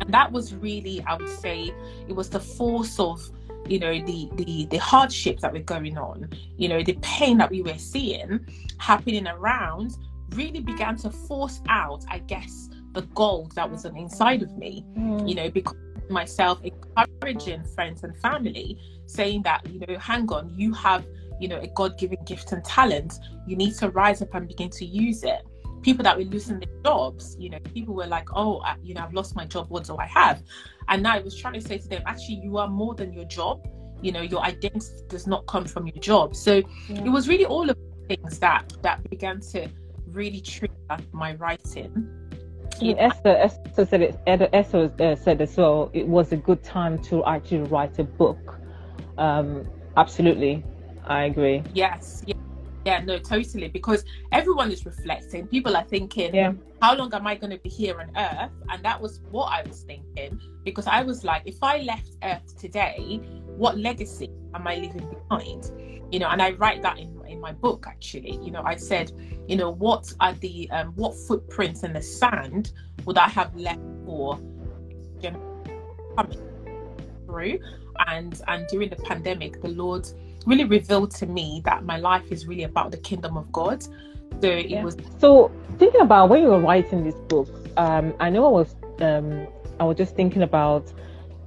and 0.00 0.14
that 0.14 0.30
was 0.30 0.54
really 0.54 1.02
i 1.06 1.16
would 1.16 1.28
say 1.28 1.72
it 2.06 2.14
was 2.14 2.28
the 2.28 2.40
force 2.40 3.00
of 3.00 3.20
you 3.66 3.78
know 3.78 3.92
the 4.04 4.28
the 4.34 4.66
the 4.70 4.78
hardships 4.78 5.42
that 5.42 5.52
were 5.52 5.58
going 5.60 5.98
on 5.98 6.28
you 6.56 6.68
know 6.68 6.82
the 6.82 6.94
pain 7.02 7.38
that 7.38 7.50
we 7.50 7.62
were 7.62 7.76
seeing 7.76 8.40
happening 8.78 9.26
around 9.26 9.96
really 10.30 10.60
began 10.60 10.96
to 10.96 11.10
force 11.10 11.60
out 11.68 12.04
i 12.08 12.18
guess 12.18 12.68
the 12.92 13.02
gold 13.14 13.52
that 13.54 13.70
was 13.70 13.84
inside 13.84 14.42
of 14.42 14.56
me 14.56 14.84
mm. 14.96 15.28
you 15.28 15.34
know 15.34 15.50
because 15.50 15.76
myself 16.10 16.58
encouraging 16.64 17.62
friends 17.64 18.02
and 18.02 18.16
family 18.18 18.78
saying 19.06 19.42
that 19.42 19.66
you 19.68 19.80
know 19.80 19.98
hang 19.98 20.26
on 20.30 20.52
you 20.56 20.72
have 20.72 21.06
you 21.38 21.48
know 21.48 21.58
a 21.60 21.66
god-given 21.68 22.18
gift 22.24 22.52
and 22.52 22.64
talent 22.64 23.14
you 23.46 23.56
need 23.56 23.74
to 23.74 23.90
rise 23.90 24.22
up 24.22 24.34
and 24.34 24.48
begin 24.48 24.70
to 24.70 24.84
use 24.84 25.22
it 25.22 25.42
people 25.88 26.04
that 26.04 26.18
were 26.18 26.24
losing 26.24 26.60
their 26.60 26.68
jobs 26.84 27.34
you 27.38 27.48
know 27.48 27.58
people 27.72 27.94
were 27.94 28.06
like 28.06 28.28
oh 28.34 28.58
I, 28.60 28.76
you 28.82 28.92
know 28.92 29.02
i've 29.04 29.14
lost 29.14 29.34
my 29.34 29.46
job 29.46 29.70
what 29.70 29.84
do 29.84 29.96
i 29.96 30.04
have 30.04 30.42
and 30.88 31.02
now 31.02 31.14
i 31.14 31.20
was 31.20 31.34
trying 31.34 31.54
to 31.54 31.62
say 31.62 31.78
to 31.78 31.88
them 31.88 32.02
actually 32.04 32.40
you 32.42 32.58
are 32.58 32.68
more 32.68 32.94
than 32.94 33.10
your 33.10 33.24
job 33.24 33.66
you 34.02 34.12
know 34.12 34.20
your 34.20 34.42
identity 34.42 35.00
does 35.08 35.26
not 35.26 35.46
come 35.46 35.64
from 35.64 35.86
your 35.86 35.96
job 35.96 36.36
so 36.36 36.56
yeah. 36.90 37.04
it 37.06 37.08
was 37.08 37.26
really 37.26 37.46
all 37.46 37.70
of 37.70 37.76
things 38.06 38.38
that 38.38 38.70
that 38.82 39.08
began 39.08 39.40
to 39.40 39.66
really 40.08 40.42
trigger 40.42 40.74
my 41.12 41.34
writing 41.36 41.92
kid. 42.78 42.96
Esther, 42.98 43.34
Esther 43.36 43.86
said 43.86 44.02
it. 44.02 44.20
Esther 44.26 44.92
uh, 45.00 45.16
said 45.16 45.40
as 45.40 45.56
well. 45.56 45.90
It 45.92 46.06
was 46.06 46.32
a 46.32 46.36
good 46.36 46.62
time 46.62 47.02
to 47.04 47.24
actually 47.24 47.62
write 47.62 47.98
a 47.98 48.04
book. 48.04 48.58
Um, 49.16 49.66
absolutely, 49.96 50.64
I 51.04 51.24
agree. 51.24 51.62
Yes, 51.74 52.22
yeah, 52.26 52.34
yeah, 52.88 53.04
no, 53.04 53.18
totally. 53.18 53.68
Because 53.68 54.02
everyone 54.32 54.72
is 54.72 54.86
reflecting. 54.86 55.46
People 55.46 55.76
are 55.76 55.84
thinking, 55.84 56.34
yeah. 56.34 56.52
how 56.80 56.96
long 56.96 57.12
am 57.12 57.26
I 57.26 57.34
going 57.34 57.50
to 57.50 57.58
be 57.58 57.68
here 57.68 58.00
on 58.00 58.08
Earth? 58.16 58.50
And 58.70 58.82
that 58.82 58.98
was 58.98 59.20
what 59.30 59.46
I 59.52 59.62
was 59.68 59.82
thinking. 59.82 60.40
Because 60.64 60.86
I 60.86 61.02
was 61.02 61.22
like, 61.22 61.42
if 61.44 61.62
I 61.62 61.82
left 61.82 62.12
Earth 62.22 62.58
today, 62.58 63.20
what 63.44 63.76
legacy 63.76 64.30
am 64.54 64.66
I 64.66 64.76
leaving 64.76 65.06
behind? 65.06 65.70
You 66.10 66.18
know, 66.20 66.28
and 66.28 66.40
I 66.40 66.52
write 66.52 66.80
that 66.82 66.98
in 66.98 67.18
in 67.28 67.40
my 67.40 67.52
book 67.52 67.84
actually. 67.86 68.38
You 68.42 68.50
know, 68.50 68.62
I 68.64 68.76
said, 68.76 69.12
you 69.46 69.56
know, 69.56 69.70
what 69.70 70.10
are 70.20 70.32
the 70.32 70.70
um, 70.70 70.92
what 70.94 71.14
footprints 71.14 71.82
in 71.82 71.92
the 71.92 72.00
sand 72.02 72.72
would 73.04 73.18
I 73.18 73.28
have 73.28 73.54
left 73.54 73.82
for 74.06 74.40
coming 76.16 76.40
through? 77.26 77.58
And 78.06 78.40
and 78.48 78.66
during 78.68 78.88
the 78.88 78.96
pandemic, 79.10 79.60
the 79.60 79.68
Lord 79.68 80.08
really 80.46 80.64
revealed 80.64 81.10
to 81.16 81.26
me 81.26 81.62
that 81.64 81.84
my 81.84 81.98
life 81.98 82.30
is 82.30 82.46
really 82.46 82.64
about 82.64 82.90
the 82.90 82.96
kingdom 82.98 83.36
of 83.36 83.50
God. 83.52 83.82
So 83.82 84.48
it 84.48 84.68
yeah. 84.70 84.84
was. 84.84 84.96
So 85.18 85.50
thinking 85.78 86.00
about 86.00 86.28
when 86.28 86.42
you 86.42 86.48
were 86.48 86.60
writing 86.60 87.04
this 87.04 87.14
book, 87.28 87.48
um, 87.76 88.14
I 88.20 88.30
know 88.30 88.46
I 88.46 88.50
was 88.50 88.76
um, 89.00 89.46
I 89.80 89.84
was 89.84 89.96
just 89.96 90.14
thinking 90.16 90.42
about 90.42 90.92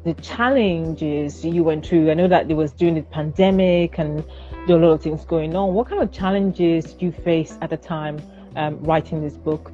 the 0.03 0.13
challenges 0.15 1.45
you 1.45 1.63
went 1.63 1.85
through. 1.85 2.09
I 2.09 2.15
know 2.15 2.27
that 2.27 2.49
it 2.49 2.55
was 2.55 2.71
during 2.71 2.95
the 2.95 3.03
pandemic 3.03 3.99
and 3.99 4.23
there 4.67 4.77
were 4.77 4.83
a 4.83 4.87
lot 4.87 4.93
of 4.93 5.01
things 5.01 5.25
going 5.25 5.55
on. 5.55 5.73
What 5.73 5.89
kind 5.89 6.01
of 6.01 6.11
challenges 6.11 6.85
did 6.93 7.01
you 7.01 7.11
face 7.11 7.57
at 7.61 7.69
the 7.69 7.77
time 7.77 8.19
um, 8.55 8.81
writing 8.83 9.21
this 9.21 9.37
book? 9.37 9.71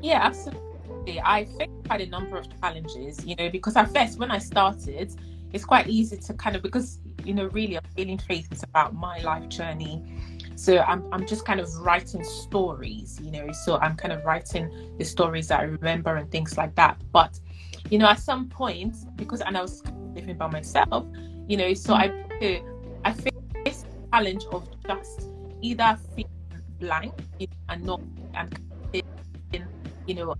Yeah, 0.00 0.20
absolutely. 0.22 1.20
I 1.22 1.46
faced 1.58 1.70
quite 1.86 2.00
a 2.00 2.06
number 2.06 2.36
of 2.36 2.46
challenges, 2.60 3.24
you 3.24 3.34
know, 3.36 3.50
because 3.50 3.76
at 3.76 3.92
first 3.94 4.18
when 4.18 4.30
I 4.30 4.38
started, 4.38 5.14
it's 5.52 5.64
quite 5.64 5.88
easy 5.88 6.16
to 6.16 6.34
kind 6.34 6.56
of 6.56 6.62
because 6.62 6.98
you 7.24 7.34
know 7.34 7.46
really 7.46 7.76
Unveiling 7.76 8.18
Faith 8.18 8.52
is 8.52 8.62
about 8.62 8.94
my 8.94 9.20
life 9.20 9.48
journey. 9.48 10.02
So 10.56 10.78
I'm, 10.78 11.04
I'm 11.12 11.24
just 11.26 11.44
kind 11.44 11.60
of 11.60 11.72
writing 11.76 12.24
stories 12.24 13.20
you 13.22 13.30
know 13.30 13.52
so 13.52 13.76
i'm 13.76 13.94
kind 13.96 14.12
of 14.12 14.24
writing 14.24 14.96
the 14.98 15.04
stories 15.04 15.48
that 15.48 15.60
i 15.60 15.62
remember 15.62 16.16
and 16.16 16.30
things 16.30 16.56
like 16.56 16.74
that. 16.74 17.00
But 17.12 17.38
you 17.90 17.98
know 17.98 18.06
at 18.06 18.20
some 18.20 18.48
point 18.48 18.94
because 19.16 19.40
and 19.40 19.56
i 19.56 19.62
was 19.62 19.82
living 20.14 20.36
by 20.36 20.46
myself 20.48 21.06
you 21.46 21.56
know 21.56 21.72
so 21.74 21.94
i 21.94 22.12
i 23.04 23.12
faced 23.12 23.86
the 23.86 24.08
challenge 24.12 24.44
of 24.52 24.68
just 24.86 25.28
either 25.62 25.98
feeling 26.14 26.30
blank 26.78 27.14
and 27.68 27.84
not 27.84 28.00
and 28.34 28.58
you 30.06 30.14
know 30.14 30.34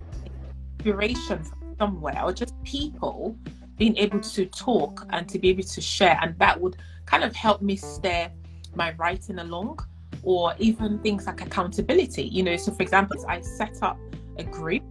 inspiration 0.77 1.43
from 1.43 1.75
somewhere 1.79 2.21
or 2.23 2.33
just 2.33 2.53
people 2.63 3.35
being 3.79 3.97
able 3.97 4.19
to 4.19 4.45
talk 4.45 5.07
and 5.09 5.27
to 5.27 5.39
be 5.39 5.49
able 5.49 5.63
to 5.63 5.81
share 5.81 6.19
and 6.21 6.37
that 6.37 6.59
would 6.59 6.75
kind 7.05 7.23
of 7.23 7.35
help 7.35 7.61
me 7.61 7.75
steer 7.75 8.29
my 8.75 8.93
writing 8.99 9.39
along 9.39 9.79
or 10.21 10.53
even 10.59 10.99
things 10.99 11.25
like 11.25 11.41
accountability 11.41 12.23
you 12.23 12.43
know. 12.43 12.55
So 12.57 12.71
for 12.73 12.83
example 12.83 13.17
i 13.27 13.41
set 13.41 13.81
up 13.81 13.97
a 14.37 14.43
group 14.43 14.83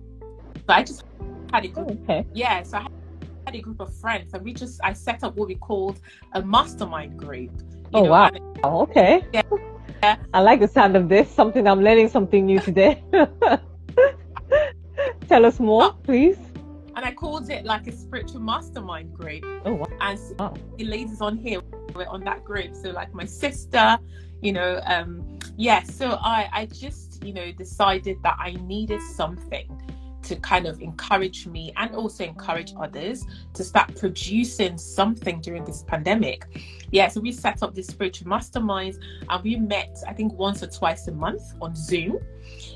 but 0.67 0.77
i 0.77 0.83
just 0.83 1.05
had 1.53 1.65
a 1.65 1.69
group 1.69 1.89
oh, 1.91 2.03
okay. 2.05 2.27
yeah 2.35 2.63
so 2.63 2.79
i 2.79 2.87
had 3.47 3.55
a 3.55 3.61
group 3.61 3.81
of 3.81 3.95
friends 3.95 4.35
and 4.35 4.43
we 4.45 4.53
just 4.53 4.81
i 4.85 4.93
set 4.93 5.25
up 5.25 5.37
what 5.37 5.49
we 5.49 5.55
called 5.55 6.01
a 6.33 6.43
mastermind 6.43 7.17
group 7.17 7.51
oh 7.95 8.05
know, 8.05 8.11
wow. 8.11 8.31
okay. 8.65 9.25
Yeah, 9.33 9.43
yeah. 10.03 10.17
i 10.35 10.41
like 10.41 10.61
the 10.61 10.69
sound 10.69 10.97
of 10.97 11.09
this 11.09 11.31
something 11.31 11.67
i'm 11.67 11.81
learning 11.83 12.09
something 12.09 12.45
new 12.47 12.61
today. 12.61 13.03
Tell 15.29 15.45
us 15.45 15.61
more 15.61 15.85
oh. 15.93 15.97
please 16.03 16.39
and 16.99 17.07
I 17.07 17.13
called 17.13 17.49
it 17.49 17.65
like 17.65 17.87
a 17.87 17.93
spiritual 17.93 18.41
mastermind 18.41 19.15
group. 19.15 19.45
Oh, 19.65 19.75
wow. 19.75 19.87
And 20.01 20.19
so 20.19 20.53
the 20.77 20.85
ladies 20.85 21.21
on 21.21 21.37
here 21.37 21.61
were 21.95 22.09
on 22.09 22.25
that 22.25 22.45
group. 22.45 22.75
So 22.75 22.91
like 22.91 23.15
my 23.15 23.25
sister, 23.25 23.97
you 24.43 24.53
know, 24.53 24.81
um, 24.85 25.39
yeah. 25.57 25.85
So 25.85 26.19
I, 26.21 26.49
I 26.53 26.67
just, 26.67 27.23
you 27.25 27.33
know, 27.33 27.53
decided 27.53 28.17
that 28.25 28.37
I 28.41 28.55
needed 28.65 29.01
something 29.15 29.78
to 30.23 30.37
kind 30.37 30.67
of 30.67 30.81
encourage 30.81 31.47
me 31.47 31.73
and 31.77 31.95
also 31.95 32.25
encourage 32.25 32.73
others 32.79 33.25
to 33.55 33.65
start 33.65 33.95
producing 33.97 34.77
something 34.77 35.41
during 35.41 35.65
this 35.65 35.83
pandemic. 35.83 36.45
Yeah, 36.91 37.09
so 37.09 37.21
we 37.21 37.33
set 37.33 37.63
up 37.63 37.75
this 37.75 37.87
spiritual 37.87 38.29
mastermind 38.29 38.99
and 39.29 39.45
we 39.45 39.57
met, 39.57 39.99
I 40.07 40.13
think, 40.13 40.33
once 40.35 40.63
or 40.63 40.69
twice 40.69 41.07
a 41.09 41.13
month 41.13 41.43
on 41.61 41.75
Zoom, 41.75 42.19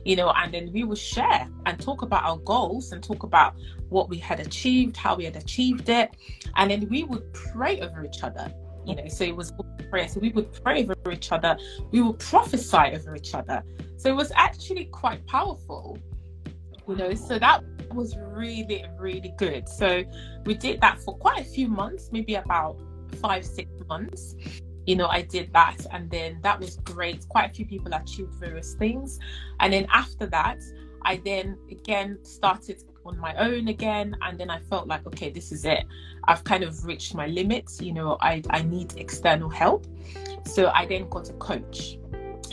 you 0.04 0.16
know, 0.16 0.30
and 0.30 0.52
then 0.52 0.72
we 0.72 0.84
would 0.84 0.98
share 0.98 1.48
and 1.66 1.80
talk 1.80 2.02
about 2.02 2.24
our 2.24 2.38
goals 2.38 2.92
and 2.92 3.02
talk 3.02 3.22
about 3.22 3.54
what 3.88 4.08
we 4.08 4.18
had 4.18 4.40
achieved, 4.40 4.96
how 4.96 5.14
we 5.14 5.24
had 5.24 5.36
achieved 5.36 5.88
it, 5.88 6.10
and 6.56 6.70
then 6.70 6.88
we 6.88 7.04
would 7.04 7.32
pray 7.32 7.80
over 7.80 8.04
each 8.04 8.22
other. 8.22 8.52
You 8.84 8.96
know, 8.96 9.06
so 9.06 9.22
it 9.22 9.36
was 9.36 9.52
prayer. 9.90 10.08
So 10.08 10.18
we 10.20 10.30
would 10.30 10.52
pray 10.64 10.84
over 10.84 11.12
each 11.12 11.30
other, 11.30 11.56
we 11.90 12.02
would 12.02 12.18
prophesy 12.18 12.94
over 12.94 13.14
each 13.14 13.34
other. 13.34 13.62
So 13.96 14.08
it 14.08 14.16
was 14.16 14.32
actually 14.34 14.86
quite 14.86 15.24
powerful 15.26 15.98
you 16.88 16.96
know 16.96 17.14
so 17.14 17.38
that 17.38 17.62
was 17.94 18.16
really 18.16 18.84
really 18.98 19.34
good. 19.36 19.68
So 19.68 20.04
we 20.44 20.54
did 20.54 20.80
that 20.80 21.00
for 21.00 21.16
quite 21.16 21.40
a 21.40 21.44
few 21.44 21.68
months 21.68 22.10
maybe 22.12 22.34
about 22.34 22.80
five 23.20 23.44
six 23.44 23.70
months. 23.88 24.34
You 24.86 24.96
know 24.96 25.06
i 25.06 25.22
did 25.22 25.52
that 25.52 25.78
and 25.92 26.10
then 26.10 26.40
that 26.42 26.58
was 26.58 26.76
great. 26.84 27.28
Quite 27.28 27.50
a 27.50 27.54
few 27.54 27.66
people 27.66 27.92
achieved 27.94 28.34
various 28.34 28.74
things. 28.74 29.18
And 29.60 29.72
then 29.72 29.86
after 29.92 30.26
that 30.26 30.58
i 31.04 31.20
then 31.24 31.58
again 31.70 32.18
started 32.22 32.82
on 33.04 33.18
my 33.18 33.34
own 33.34 33.66
again 33.66 34.16
and 34.22 34.38
then 34.38 34.48
i 34.48 34.60
felt 34.70 34.86
like 34.86 35.04
okay 35.06 35.30
this 35.30 35.52
is 35.52 35.64
it. 35.64 35.84
I've 36.24 36.44
kind 36.44 36.62
of 36.64 36.84
reached 36.84 37.14
my 37.14 37.26
limits 37.26 37.80
you 37.80 37.92
know 37.92 38.16
i 38.20 38.42
i 38.50 38.62
need 38.62 38.94
external 38.96 39.48
help. 39.48 39.86
So 40.46 40.70
i 40.74 40.86
then 40.86 41.08
got 41.08 41.28
a 41.28 41.34
coach. 41.34 41.98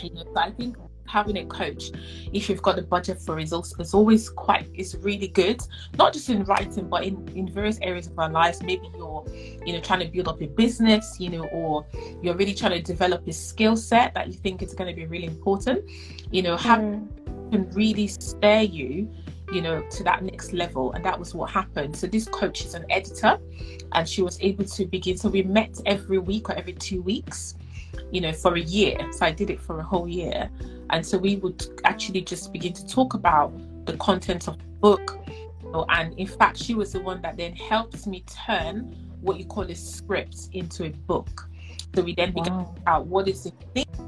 You 0.02 0.14
know 0.14 0.24
so 0.32 0.40
i 0.40 0.50
think 0.50 0.76
having 1.10 1.38
a 1.38 1.44
coach 1.44 1.90
if 2.32 2.48
you've 2.48 2.62
got 2.62 2.76
the 2.76 2.82
budget 2.82 3.20
for 3.20 3.34
results 3.34 3.74
is 3.78 3.92
always 3.94 4.28
quite 4.28 4.68
it's 4.74 4.94
really 4.94 5.28
good. 5.28 5.60
Not 5.98 6.12
just 6.12 6.28
in 6.28 6.44
writing 6.44 6.88
but 6.88 7.04
in 7.04 7.28
in 7.34 7.48
various 7.48 7.78
areas 7.82 8.06
of 8.06 8.18
our 8.18 8.30
lives. 8.30 8.62
Maybe 8.62 8.88
you're 8.94 9.24
you 9.66 9.72
know 9.72 9.80
trying 9.80 10.00
to 10.00 10.08
build 10.08 10.28
up 10.28 10.40
your 10.40 10.50
business 10.50 11.18
you 11.18 11.30
know 11.30 11.44
or 11.46 11.86
you're 12.22 12.36
really 12.36 12.54
trying 12.54 12.72
to 12.72 12.82
develop 12.82 13.26
a 13.26 13.32
skill 13.32 13.76
set 13.76 14.14
that 14.14 14.28
you 14.28 14.34
think 14.34 14.62
is 14.62 14.72
going 14.74 14.88
to 14.88 14.96
be 14.96 15.06
really 15.06 15.26
important. 15.26 15.88
You 16.30 16.42
know 16.42 16.56
have 16.56 16.80
mm. 16.80 17.50
can 17.50 17.68
really 17.70 18.06
spare 18.06 18.62
you 18.62 19.12
you 19.52 19.60
know 19.60 19.82
to 19.90 20.04
that 20.04 20.22
next 20.22 20.52
level 20.52 20.92
and 20.92 21.04
that 21.04 21.18
was 21.18 21.34
what 21.34 21.50
happened. 21.50 21.96
So 21.96 22.06
this 22.06 22.26
coach 22.26 22.64
is 22.64 22.74
an 22.74 22.84
editor 22.88 23.38
and 23.92 24.08
she 24.08 24.22
was 24.22 24.40
able 24.40 24.64
to 24.64 24.86
begin 24.86 25.16
so 25.16 25.28
we 25.28 25.42
met 25.42 25.74
every 25.86 26.18
week 26.18 26.48
or 26.48 26.54
every 26.54 26.74
two 26.74 27.02
weeks 27.02 27.56
you 28.10 28.20
know 28.20 28.32
for 28.32 28.54
a 28.54 28.60
year 28.60 28.96
so 29.12 29.26
i 29.26 29.30
did 29.30 29.50
it 29.50 29.60
for 29.60 29.80
a 29.80 29.82
whole 29.82 30.08
year 30.08 30.50
and 30.90 31.06
so 31.06 31.16
we 31.16 31.36
would 31.36 31.64
actually 31.84 32.20
just 32.20 32.52
begin 32.52 32.72
to 32.72 32.86
talk 32.86 33.14
about 33.14 33.52
the 33.86 33.96
content 33.98 34.48
of 34.48 34.58
the 34.58 34.64
book. 34.80 35.18
And 35.88 36.18
in 36.18 36.26
fact, 36.26 36.56
she 36.58 36.74
was 36.74 36.92
the 36.92 37.00
one 37.00 37.22
that 37.22 37.36
then 37.36 37.54
helped 37.54 38.06
me 38.06 38.24
turn 38.26 38.96
what 39.20 39.38
you 39.38 39.44
call 39.44 39.64
a 39.64 39.74
script 39.74 40.48
into 40.52 40.84
a 40.84 40.90
book. 40.90 41.48
So 41.94 42.02
we 42.02 42.14
then 42.14 42.32
began 42.32 42.52
wow. 42.52 42.74
out 42.86 43.06
what 43.06 43.28
is 43.28 43.44
the 43.44 43.52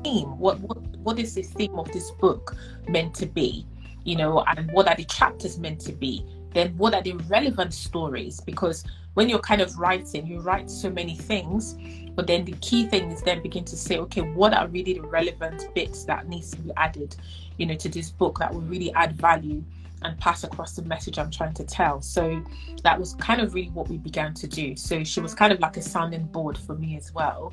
theme? 0.02 0.38
What, 0.38 0.60
what 0.60 0.78
what 0.98 1.18
is 1.18 1.34
the 1.34 1.42
theme 1.42 1.78
of 1.78 1.90
this 1.92 2.10
book 2.12 2.56
meant 2.88 3.14
to 3.16 3.26
be? 3.26 3.66
You 4.04 4.16
know, 4.16 4.44
and 4.46 4.70
what 4.72 4.88
are 4.88 4.96
the 4.96 5.04
chapters 5.04 5.58
meant 5.58 5.80
to 5.82 5.92
be? 5.92 6.24
Then 6.52 6.76
what 6.76 6.94
are 6.94 7.02
the 7.02 7.14
relevant 7.28 7.74
stories? 7.74 8.40
Because 8.40 8.84
when 9.14 9.28
you're 9.28 9.38
kind 9.40 9.60
of 9.60 9.78
writing, 9.78 10.26
you 10.26 10.40
write 10.40 10.70
so 10.70 10.90
many 10.90 11.14
things, 11.16 11.76
but 12.14 12.26
then 12.26 12.44
the 12.44 12.52
key 12.60 12.86
thing 12.86 13.10
is 13.10 13.22
then 13.22 13.42
begin 13.42 13.64
to 13.64 13.76
say, 13.76 13.98
okay, 13.98 14.20
what 14.20 14.54
are 14.54 14.68
really 14.68 14.94
the 14.94 15.02
relevant 15.02 15.74
bits 15.74 16.04
that 16.04 16.28
needs 16.28 16.50
to 16.52 16.58
be 16.58 16.70
added, 16.76 17.16
you 17.58 17.66
know, 17.66 17.74
to 17.74 17.88
this 17.88 18.10
book 18.10 18.38
that 18.38 18.52
will 18.52 18.62
really 18.62 18.92
add 18.94 19.16
value 19.16 19.62
and 20.02 20.18
pass 20.18 20.44
across 20.44 20.74
the 20.74 20.82
message 20.82 21.18
I'm 21.18 21.30
trying 21.30 21.54
to 21.54 21.64
tell. 21.64 22.00
So 22.02 22.42
that 22.82 22.98
was 22.98 23.14
kind 23.14 23.40
of 23.40 23.54
really 23.54 23.70
what 23.70 23.88
we 23.88 23.98
began 23.98 24.34
to 24.34 24.46
do. 24.46 24.76
So 24.76 25.04
she 25.04 25.20
was 25.20 25.34
kind 25.34 25.52
of 25.52 25.60
like 25.60 25.76
a 25.76 25.82
sounding 25.82 26.24
board 26.24 26.58
for 26.58 26.74
me 26.74 26.96
as 26.96 27.12
well. 27.14 27.52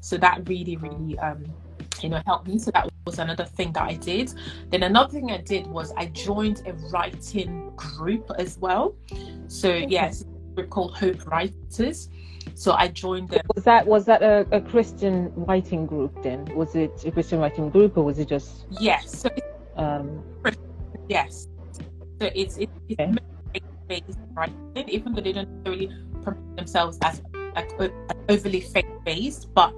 So 0.00 0.16
that 0.18 0.48
really, 0.48 0.76
really, 0.76 1.18
um, 1.18 1.44
you 2.02 2.08
know, 2.08 2.22
helped 2.26 2.46
me. 2.46 2.58
So 2.58 2.70
that 2.72 2.88
was 3.06 3.18
another 3.18 3.44
thing 3.44 3.72
that 3.72 3.84
I 3.84 3.94
did. 3.94 4.32
Then 4.70 4.82
another 4.82 5.12
thing 5.12 5.30
I 5.30 5.38
did 5.38 5.66
was 5.66 5.92
I 5.96 6.06
joined 6.06 6.62
a 6.66 6.74
writing 6.90 7.72
group 7.76 8.30
as 8.38 8.58
well. 8.58 8.94
So 9.48 9.74
yes, 9.74 10.24
called 10.64 10.96
Hope 10.96 11.26
Writers. 11.26 12.08
So 12.54 12.72
I 12.72 12.88
joined 12.88 13.30
them. 13.30 13.42
Was 13.54 13.64
that 13.64 13.86
was 13.86 14.04
that 14.06 14.22
a, 14.22 14.46
a 14.52 14.60
Christian 14.60 15.32
writing 15.34 15.86
group 15.86 16.22
then? 16.22 16.44
Was 16.54 16.74
it 16.74 17.04
a 17.04 17.10
Christian 17.10 17.40
writing 17.40 17.70
group 17.70 17.96
or 17.96 18.04
was 18.04 18.18
it 18.18 18.28
just? 18.28 18.66
Yes. 18.70 19.20
So 19.20 19.30
um, 19.76 20.22
yes. 21.08 21.48
So 22.20 22.30
it's 22.34 22.56
it's, 22.56 22.72
okay. 22.92 23.12
based 23.88 24.18
writing, 24.32 24.88
even 24.88 25.12
though 25.12 25.20
they 25.20 25.32
don't 25.32 25.48
necessarily 25.48 25.90
promote 26.22 26.56
themselves 26.56 26.98
as 27.02 27.22
like 27.54 27.70
overly 28.28 28.60
faith 28.60 28.86
based, 29.04 29.52
but 29.54 29.74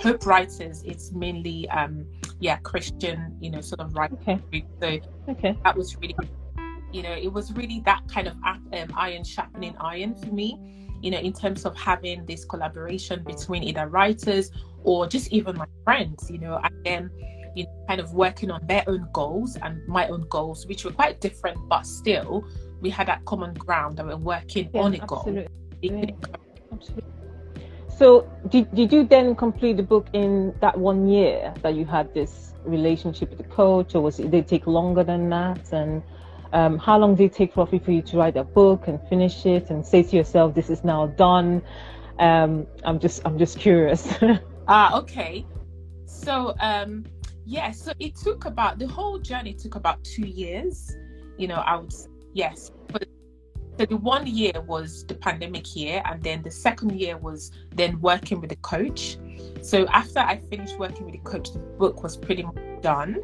Hope 0.00 0.24
Writers 0.26 0.82
it's 0.84 1.12
mainly 1.12 1.68
um 1.70 2.06
yeah 2.40 2.56
Christian 2.58 3.36
you 3.40 3.50
know 3.50 3.60
sort 3.60 3.80
of 3.80 3.94
writing. 3.94 4.18
Okay. 4.22 4.64
So 4.80 4.98
okay. 5.28 5.56
that 5.64 5.76
was 5.76 5.96
really 5.96 6.16
you 6.92 7.02
know, 7.02 7.12
it 7.12 7.32
was 7.32 7.52
really 7.52 7.80
that 7.86 8.02
kind 8.08 8.28
of 8.28 8.34
um, 8.44 8.92
iron 8.96 9.24
sharpening 9.24 9.74
iron 9.80 10.14
for 10.14 10.26
me, 10.26 10.58
you 11.00 11.10
know, 11.10 11.18
in 11.18 11.32
terms 11.32 11.64
of 11.64 11.76
having 11.76 12.24
this 12.26 12.44
collaboration 12.44 13.22
between 13.24 13.62
either 13.62 13.88
writers 13.88 14.50
or 14.84 15.06
just 15.06 15.32
even 15.32 15.56
my 15.56 15.66
friends, 15.84 16.30
you 16.30 16.38
know, 16.38 16.60
and 16.62 16.84
then, 16.84 17.10
you 17.54 17.64
know, 17.64 17.84
kind 17.88 18.00
of 18.00 18.12
working 18.12 18.50
on 18.50 18.66
their 18.66 18.84
own 18.86 19.08
goals 19.12 19.56
and 19.62 19.86
my 19.88 20.06
own 20.08 20.26
goals, 20.28 20.66
which 20.66 20.84
were 20.84 20.92
quite 20.92 21.20
different, 21.20 21.58
but 21.68 21.86
still 21.86 22.44
we 22.80 22.90
had 22.90 23.08
that 23.08 23.24
common 23.24 23.54
ground 23.54 23.96
that 23.96 24.06
we're 24.06 24.16
working 24.16 24.68
yeah, 24.74 24.80
on 24.80 24.94
a 24.94 25.02
absolutely. 25.02 25.46
goal. 25.82 26.16
Absolutely. 26.72 27.12
So, 27.96 28.28
did, 28.48 28.74
did 28.74 28.92
you 28.92 29.04
then 29.04 29.36
complete 29.36 29.76
the 29.76 29.82
book 29.82 30.08
in 30.12 30.54
that 30.60 30.76
one 30.76 31.08
year 31.08 31.54
that 31.62 31.74
you 31.74 31.84
had 31.84 32.12
this 32.14 32.52
relationship 32.64 33.30
with 33.30 33.38
the 33.38 33.44
coach, 33.44 33.94
or 33.94 34.00
was 34.02 34.18
it 34.18 34.30
did 34.30 34.44
it 34.44 34.48
take 34.48 34.66
longer 34.66 35.04
than 35.04 35.28
that? 35.30 35.72
And 35.72 36.02
um, 36.52 36.78
how 36.78 36.98
long 36.98 37.14
did 37.14 37.24
it 37.24 37.32
take 37.32 37.56
roughly 37.56 37.78
for 37.78 37.92
you 37.92 38.02
to 38.02 38.18
write 38.18 38.36
a 38.36 38.44
book 38.44 38.86
and 38.86 39.00
finish 39.08 39.46
it 39.46 39.70
and 39.70 39.84
say 39.84 40.02
to 40.02 40.16
yourself, 40.16 40.54
"This 40.54 40.68
is 40.68 40.84
now 40.84 41.06
done"? 41.06 41.62
Um, 42.18 42.66
I'm 42.84 42.98
just 42.98 43.22
I'm 43.24 43.38
just 43.38 43.58
curious. 43.58 44.14
ah, 44.68 44.98
okay. 44.98 45.46
So 46.04 46.54
um, 46.60 47.04
yeah, 47.46 47.70
so 47.70 47.92
it 47.98 48.16
took 48.16 48.44
about 48.44 48.78
the 48.78 48.86
whole 48.86 49.18
journey 49.18 49.54
took 49.54 49.76
about 49.76 50.04
two 50.04 50.26
years. 50.26 50.94
You 51.38 51.48
know, 51.48 51.56
I 51.56 51.76
would 51.76 51.92
yes, 52.34 52.70
but 52.88 53.06
so 53.78 53.86
the 53.86 53.96
one 53.96 54.26
year 54.26 54.52
was 54.66 55.06
the 55.06 55.14
pandemic 55.14 55.74
year, 55.74 56.02
and 56.04 56.22
then 56.22 56.42
the 56.42 56.50
second 56.50 57.00
year 57.00 57.16
was 57.16 57.50
then 57.74 57.98
working 58.00 58.40
with 58.40 58.50
the 58.50 58.56
coach. 58.56 59.16
So 59.62 59.86
after 59.86 60.18
I 60.18 60.36
finished 60.50 60.78
working 60.78 61.06
with 61.06 61.14
the 61.14 61.30
coach, 61.30 61.50
the 61.50 61.60
book 61.60 62.02
was 62.02 62.18
pretty 62.18 62.42
much 62.42 62.82
done. 62.82 63.16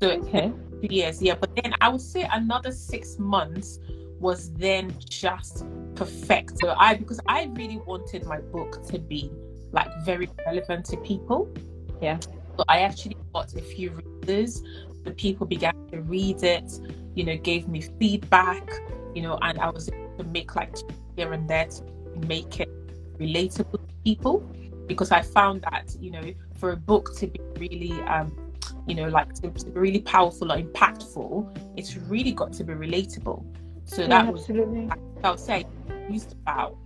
So 0.00 0.10
okay 0.10 0.52
years, 0.90 1.22
yeah. 1.22 1.34
But 1.34 1.54
then 1.56 1.74
I 1.80 1.88
would 1.88 2.00
say 2.00 2.28
another 2.32 2.72
six 2.72 3.18
months 3.18 3.78
was 4.20 4.52
then 4.54 4.94
just 5.08 5.64
perfect. 5.94 6.58
So 6.60 6.74
I 6.78 6.94
because 6.94 7.20
I 7.26 7.50
really 7.54 7.78
wanted 7.78 8.24
my 8.26 8.38
book 8.38 8.86
to 8.88 8.98
be 8.98 9.30
like 9.72 9.88
very 10.04 10.28
relevant 10.46 10.86
to 10.86 10.96
people. 10.98 11.52
Yeah. 12.00 12.18
So 12.56 12.64
I 12.68 12.80
actually 12.80 13.16
got 13.32 13.54
a 13.54 13.60
few 13.60 13.90
readers. 13.90 14.62
The 15.04 15.10
people 15.12 15.46
began 15.46 15.74
to 15.90 16.00
read 16.02 16.42
it, 16.44 16.70
you 17.14 17.24
know, 17.24 17.36
gave 17.36 17.66
me 17.68 17.80
feedback, 17.98 18.70
you 19.14 19.22
know, 19.22 19.38
and 19.42 19.58
I 19.58 19.70
was 19.70 19.88
able 19.88 20.16
to 20.18 20.24
make 20.24 20.54
like 20.54 20.76
here 21.16 21.32
and 21.32 21.48
there 21.48 21.66
to 21.66 21.82
make 22.26 22.60
it 22.60 22.68
relatable 23.18 23.72
to 23.72 23.94
people 24.04 24.40
because 24.86 25.10
I 25.10 25.22
found 25.22 25.62
that, 25.62 25.96
you 26.00 26.10
know, 26.10 26.22
for 26.56 26.72
a 26.72 26.76
book 26.76 27.16
to 27.16 27.26
be 27.26 27.40
really 27.56 27.92
um, 28.02 28.32
you 28.86 28.94
know, 28.94 29.08
like 29.08 29.32
to, 29.34 29.50
to 29.50 29.66
be 29.66 29.78
really 29.78 30.00
powerful 30.00 30.52
or 30.52 30.56
impactful, 30.56 31.76
it's 31.76 31.96
really 31.96 32.32
got 32.32 32.52
to 32.54 32.64
be 32.64 32.72
relatable. 32.72 33.44
So 33.84 34.02
yeah, 34.02 34.08
that 34.08 34.32
was 34.32 34.42
absolutely. 34.42 34.90
I 35.24 35.30
would 35.30 35.38
say 35.38 35.64
used 36.10 36.32
about 36.32 36.76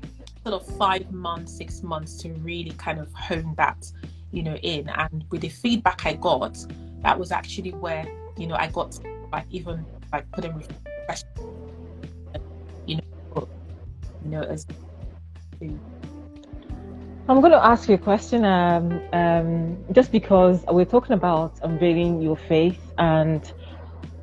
sort 0.44 0.62
of 0.62 0.76
five 0.76 1.10
months, 1.12 1.56
six 1.56 1.82
months 1.82 2.16
to 2.18 2.32
really 2.34 2.70
kind 2.72 2.98
of 2.98 3.12
hone 3.14 3.54
that, 3.56 3.90
you 4.30 4.42
know, 4.42 4.56
in. 4.56 4.88
And 4.88 5.24
with 5.30 5.40
the 5.40 5.48
feedback 5.48 6.06
I 6.06 6.14
got, 6.14 6.56
that 7.02 7.18
was 7.18 7.32
actually 7.32 7.72
where, 7.72 8.06
you 8.36 8.46
know, 8.46 8.56
I 8.56 8.68
got 8.68 8.98
like 9.32 9.46
even 9.50 9.84
like 10.12 10.30
putting 10.32 10.52
questions, 11.06 11.30
you 12.86 12.96
know, 12.96 13.48
you 14.24 14.30
know, 14.30 14.42
as 14.42 14.66
I'm 17.28 17.40
going 17.40 17.50
to 17.50 17.64
ask 17.64 17.88
you 17.88 17.96
a 17.96 17.98
question 17.98 18.44
um, 18.44 19.02
um, 19.12 19.84
just 19.90 20.12
because 20.12 20.64
we're 20.68 20.84
talking 20.84 21.12
about 21.12 21.58
unveiling 21.60 22.22
your 22.22 22.36
faith, 22.36 22.78
and 22.98 23.52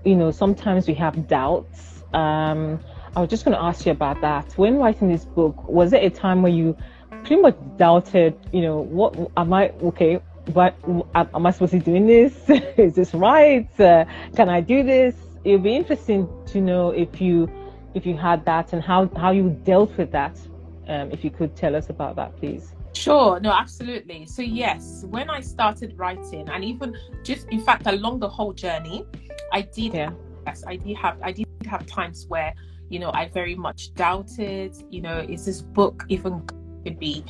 you 0.05 0.15
know, 0.15 0.31
sometimes 0.31 0.87
we 0.87 0.93
have 0.93 1.27
doubts. 1.27 2.01
Um, 2.13 2.79
I 3.13 3.19
was 3.19 3.29
just 3.29 3.43
going 3.43 3.57
to 3.57 3.61
ask 3.61 3.85
you 3.85 3.91
about 3.91 4.21
that. 4.21 4.57
When 4.57 4.77
writing 4.77 5.09
this 5.09 5.25
book, 5.25 5.67
was 5.67 5.91
it 5.91 6.01
a 6.01 6.09
time 6.09 6.43
where 6.43 6.51
you 6.53 6.77
pretty 7.25 7.41
much 7.41 7.57
doubted, 7.75 8.39
you 8.53 8.61
know, 8.61 8.77
what 8.77 9.17
am 9.35 9.51
I 9.51 9.71
okay? 9.83 10.21
What 10.53 10.73
am 11.13 11.45
I 11.45 11.51
supposed 11.51 11.73
to 11.73 11.79
be 11.79 11.83
doing 11.83 12.07
this? 12.07 12.33
Is 12.77 12.95
this 12.95 13.13
right? 13.13 13.67
Uh, 13.81 14.05
can 14.33 14.47
I 14.47 14.61
do 14.61 14.81
this? 14.81 15.13
It 15.43 15.51
would 15.51 15.63
be 15.63 15.75
interesting 15.75 16.29
to 16.47 16.61
know 16.61 16.91
if 16.91 17.19
you 17.19 17.51
if 17.95 18.05
you 18.05 18.15
had 18.15 18.45
that 18.45 18.71
and 18.71 18.81
how 18.81 19.09
how 19.17 19.31
you 19.31 19.49
dealt 19.49 19.97
with 19.97 20.11
that. 20.13 20.39
Um, 20.87 21.11
if 21.11 21.25
you 21.25 21.31
could 21.31 21.53
tell 21.57 21.75
us 21.75 21.89
about 21.89 22.15
that, 22.15 22.37
please. 22.37 22.73
Sure, 22.93 23.39
no, 23.39 23.51
absolutely. 23.51 24.25
So, 24.27 24.41
yes, 24.41 25.03
when 25.09 25.29
I 25.29 25.41
started 25.41 25.97
writing, 25.97 26.47
and 26.49 26.63
even 26.63 26.95
just 27.23 27.47
in 27.49 27.61
fact 27.61 27.87
along 27.87 28.19
the 28.19 28.29
whole 28.29 28.53
journey, 28.53 29.05
I 29.51 29.61
did, 29.61 29.93
yeah. 29.93 30.11
yes, 30.45 30.63
I 30.65 30.75
did 30.75 30.97
have, 30.97 31.17
I 31.21 31.31
did 31.31 31.47
have 31.65 31.85
times 31.85 32.25
where, 32.27 32.53
you 32.89 32.99
know, 32.99 33.11
I 33.13 33.29
very 33.29 33.55
much 33.55 33.93
doubted, 33.95 34.75
you 34.89 35.01
know, 35.01 35.19
is 35.19 35.45
this 35.45 35.61
book 35.61 36.05
even 36.07 36.45
going 36.45 36.83
to 36.85 36.91
be 36.91 37.25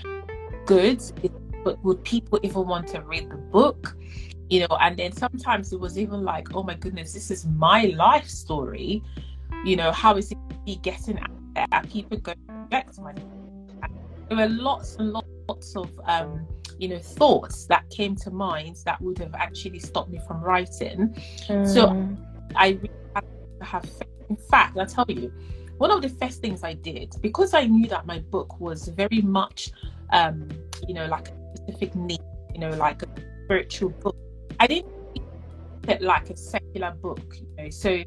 good? 0.65 1.02
But 1.63 1.82
would 1.84 2.04
people 2.04 2.39
even 2.43 2.67
want 2.67 2.89
to 2.89 3.02
read 3.02 3.30
the 3.30 3.38
book? 3.38 3.95
You 4.49 4.62
know, 4.62 4.78
and 4.82 4.97
then 4.97 5.13
sometimes 5.13 5.71
it 5.71 5.80
was 5.80 5.97
even 5.97 6.23
like, 6.23 6.54
oh 6.54 6.63
my 6.63 6.76
goodness, 6.76 7.13
this 7.13 7.32
is 7.32 7.45
my 7.45 7.86
life 7.95 8.28
story. 8.28 9.02
You 9.63 9.78
know, 9.78 9.93
how 9.93 10.17
is 10.17 10.32
it 10.32 10.82
getting 10.82 11.19
out 11.19 11.32
there? 11.56 11.65
Are 11.71 11.84
people 11.86 12.17
going 12.17 12.38
back 12.69 12.91
to 12.91 13.02
reject 13.02 13.26
my 13.26 13.34
there 14.30 14.47
were 14.47 14.54
lots 14.54 14.95
and 14.95 15.12
lots 15.12 15.23
lots 15.47 15.75
of 15.75 15.89
um, 16.06 16.47
you 16.77 16.88
know 16.88 16.99
thoughts 16.99 17.65
that 17.65 17.89
came 17.89 18.15
to 18.17 18.32
mind 18.32 18.77
that 18.86 19.01
would 19.01 19.17
have 19.19 19.34
actually 19.36 19.79
stopped 19.79 20.10
me 20.10 20.19
from 20.27 20.41
writing. 20.41 21.15
Mm. 21.47 21.67
So 21.67 22.08
I 22.56 22.69
really 22.69 22.89
have 23.62 23.84
faith. 23.84 24.08
In 24.29 24.38
fact, 24.38 24.77
I 24.77 24.86
tell 24.86 25.06
you, 25.08 25.32
one 25.77 25.91
of 25.91 26.01
the 26.01 26.10
first 26.10 26.41
things 26.41 26.63
I 26.63 26.73
did 26.73 27.15
because 27.21 27.53
I 27.53 27.65
knew 27.65 27.88
that 27.89 28.06
my 28.06 28.19
book 28.19 28.60
was 28.60 28.88
very 28.88 29.21
much, 29.21 29.71
um, 30.12 30.49
you 30.88 30.93
know, 30.93 31.06
like 31.08 31.29
a 31.29 31.58
specific 31.58 31.95
need, 31.95 32.21
you 32.53 32.60
know, 32.60 32.71
like 32.71 33.03
a 33.03 33.08
spiritual 33.45 33.89
book. 33.89 34.15
I 34.60 34.67
didn't 34.67 34.93
it 35.88 36.01
like 36.01 36.29
a 36.29 36.38
secular 36.38 36.91
book, 36.91 37.21
you 37.36 37.63
know. 37.63 37.69
So 37.69 38.03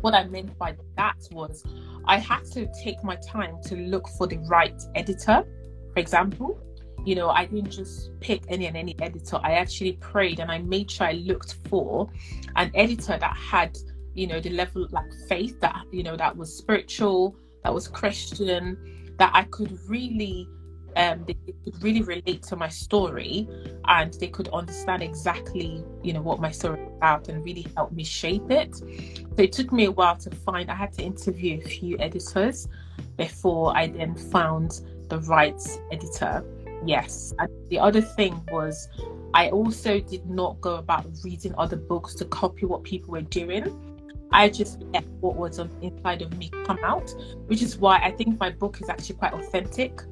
what 0.00 0.14
I 0.14 0.24
meant 0.24 0.56
by 0.58 0.76
that 0.96 1.16
was 1.30 1.64
I 2.06 2.18
had 2.18 2.44
to 2.52 2.66
take 2.82 3.02
my 3.04 3.16
time 3.16 3.60
to 3.64 3.76
look 3.76 4.08
for 4.16 4.26
the 4.26 4.38
right 4.48 4.80
editor 4.94 5.44
for 5.92 6.00
example, 6.00 6.58
you 7.04 7.14
know, 7.14 7.30
I 7.30 7.46
didn't 7.46 7.70
just 7.70 8.10
pick 8.20 8.42
any 8.48 8.66
and 8.66 8.76
any 8.76 8.94
editor. 9.00 9.38
I 9.42 9.52
actually 9.52 9.92
prayed 9.92 10.40
and 10.40 10.50
I 10.50 10.58
made 10.58 10.90
sure 10.90 11.06
I 11.06 11.12
looked 11.12 11.56
for 11.68 12.10
an 12.56 12.70
editor 12.74 13.16
that 13.18 13.36
had, 13.36 13.76
you 14.14 14.26
know, 14.26 14.40
the 14.40 14.50
level 14.50 14.86
like 14.90 15.10
faith 15.28 15.58
that, 15.60 15.84
you 15.90 16.02
know, 16.02 16.16
that 16.16 16.36
was 16.36 16.54
spiritual, 16.54 17.36
that 17.64 17.72
was 17.72 17.88
Christian, 17.88 18.76
that 19.18 19.30
I 19.34 19.44
could 19.44 19.78
really 19.86 20.48
um, 20.96 21.24
they, 21.26 21.34
could 21.64 21.82
really 21.82 22.02
relate 22.02 22.42
to 22.44 22.56
my 22.56 22.68
story 22.68 23.48
and 23.86 24.12
they 24.14 24.28
could 24.28 24.48
understand 24.48 25.02
exactly 25.02 25.84
you 26.02 26.12
know 26.12 26.22
what 26.22 26.40
my 26.40 26.50
story 26.50 26.80
is 26.80 26.88
about 26.96 27.28
and 27.28 27.44
really 27.44 27.66
help 27.76 27.92
me 27.92 28.02
shape 28.02 28.50
it 28.50 28.74
so 28.76 29.34
it 29.36 29.52
took 29.52 29.70
me 29.70 29.84
a 29.84 29.90
while 29.90 30.16
to 30.16 30.30
find 30.30 30.70
i 30.70 30.74
had 30.74 30.92
to 30.92 31.02
interview 31.02 31.60
a 31.62 31.68
few 31.68 31.96
editors 31.98 32.68
before 33.16 33.76
i 33.76 33.86
then 33.86 34.14
found 34.14 34.80
the 35.08 35.18
rights 35.20 35.78
editor. 35.92 36.44
Yes. 36.84 37.34
And 37.38 37.48
the 37.68 37.78
other 37.78 38.00
thing 38.00 38.40
was, 38.50 38.88
I 39.34 39.50
also 39.50 40.00
did 40.00 40.28
not 40.28 40.60
go 40.60 40.76
about 40.76 41.06
reading 41.24 41.54
other 41.58 41.76
books 41.76 42.14
to 42.16 42.24
copy 42.26 42.66
what 42.66 42.82
people 42.82 43.12
were 43.12 43.22
doing. 43.22 43.84
I 44.30 44.48
just 44.48 44.82
let 44.92 45.06
what 45.20 45.36
was 45.36 45.58
on 45.58 45.70
inside 45.80 46.22
of 46.22 46.36
me 46.36 46.50
come 46.64 46.78
out, 46.82 47.14
which 47.46 47.62
is 47.62 47.78
why 47.78 47.98
I 47.98 48.10
think 48.10 48.38
my 48.38 48.50
book 48.50 48.80
is 48.80 48.88
actually 48.88 49.16
quite 49.16 49.32
authentic, 49.32 50.02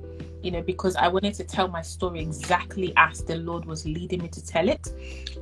you 0.43 0.51
know, 0.51 0.63
because 0.63 0.97
I 0.97 1.09
wanted 1.09 1.35
to 1.35 1.45
tell 1.45 1.69
my 1.69 1.83
story 1.83 2.21
exactly 2.21 2.93
as 2.97 3.23
the 3.23 3.37
Lord 3.37 3.67
was 3.67 3.85
leading 3.85 4.23
me 4.23 4.29
to 4.29 4.45
tell 4.45 4.69
it. 4.69 4.87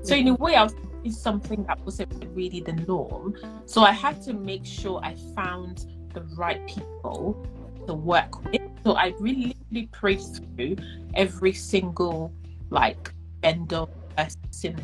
So, 0.03 0.15
in 0.15 0.29
a 0.29 0.33
mm-hmm. 0.33 0.43
way, 0.43 0.55
I 0.57 0.65
was 0.65 0.75
doing 0.75 1.13
something 1.13 1.65
that 1.65 1.79
wasn't 1.85 2.13
really 2.33 2.61
the 2.61 2.73
norm. 2.73 3.37
So, 3.67 3.83
I 3.83 3.93
had 3.93 4.21
to 4.23 4.33
make 4.33 4.67
sure 4.67 5.01
I 5.05 5.15
found 5.37 5.87
the 6.13 6.23
right 6.37 6.67
people 6.67 7.47
to 7.87 7.95
work 7.95 8.45
with. 8.45 8.61
So 8.85 8.93
I 8.93 9.15
really, 9.19 9.57
really 9.71 9.87
prayed 9.87 10.21
through 10.21 10.77
every 11.15 11.55
single 11.55 12.31
like 12.69 13.15
vendor 13.41 13.87
person 14.15 14.77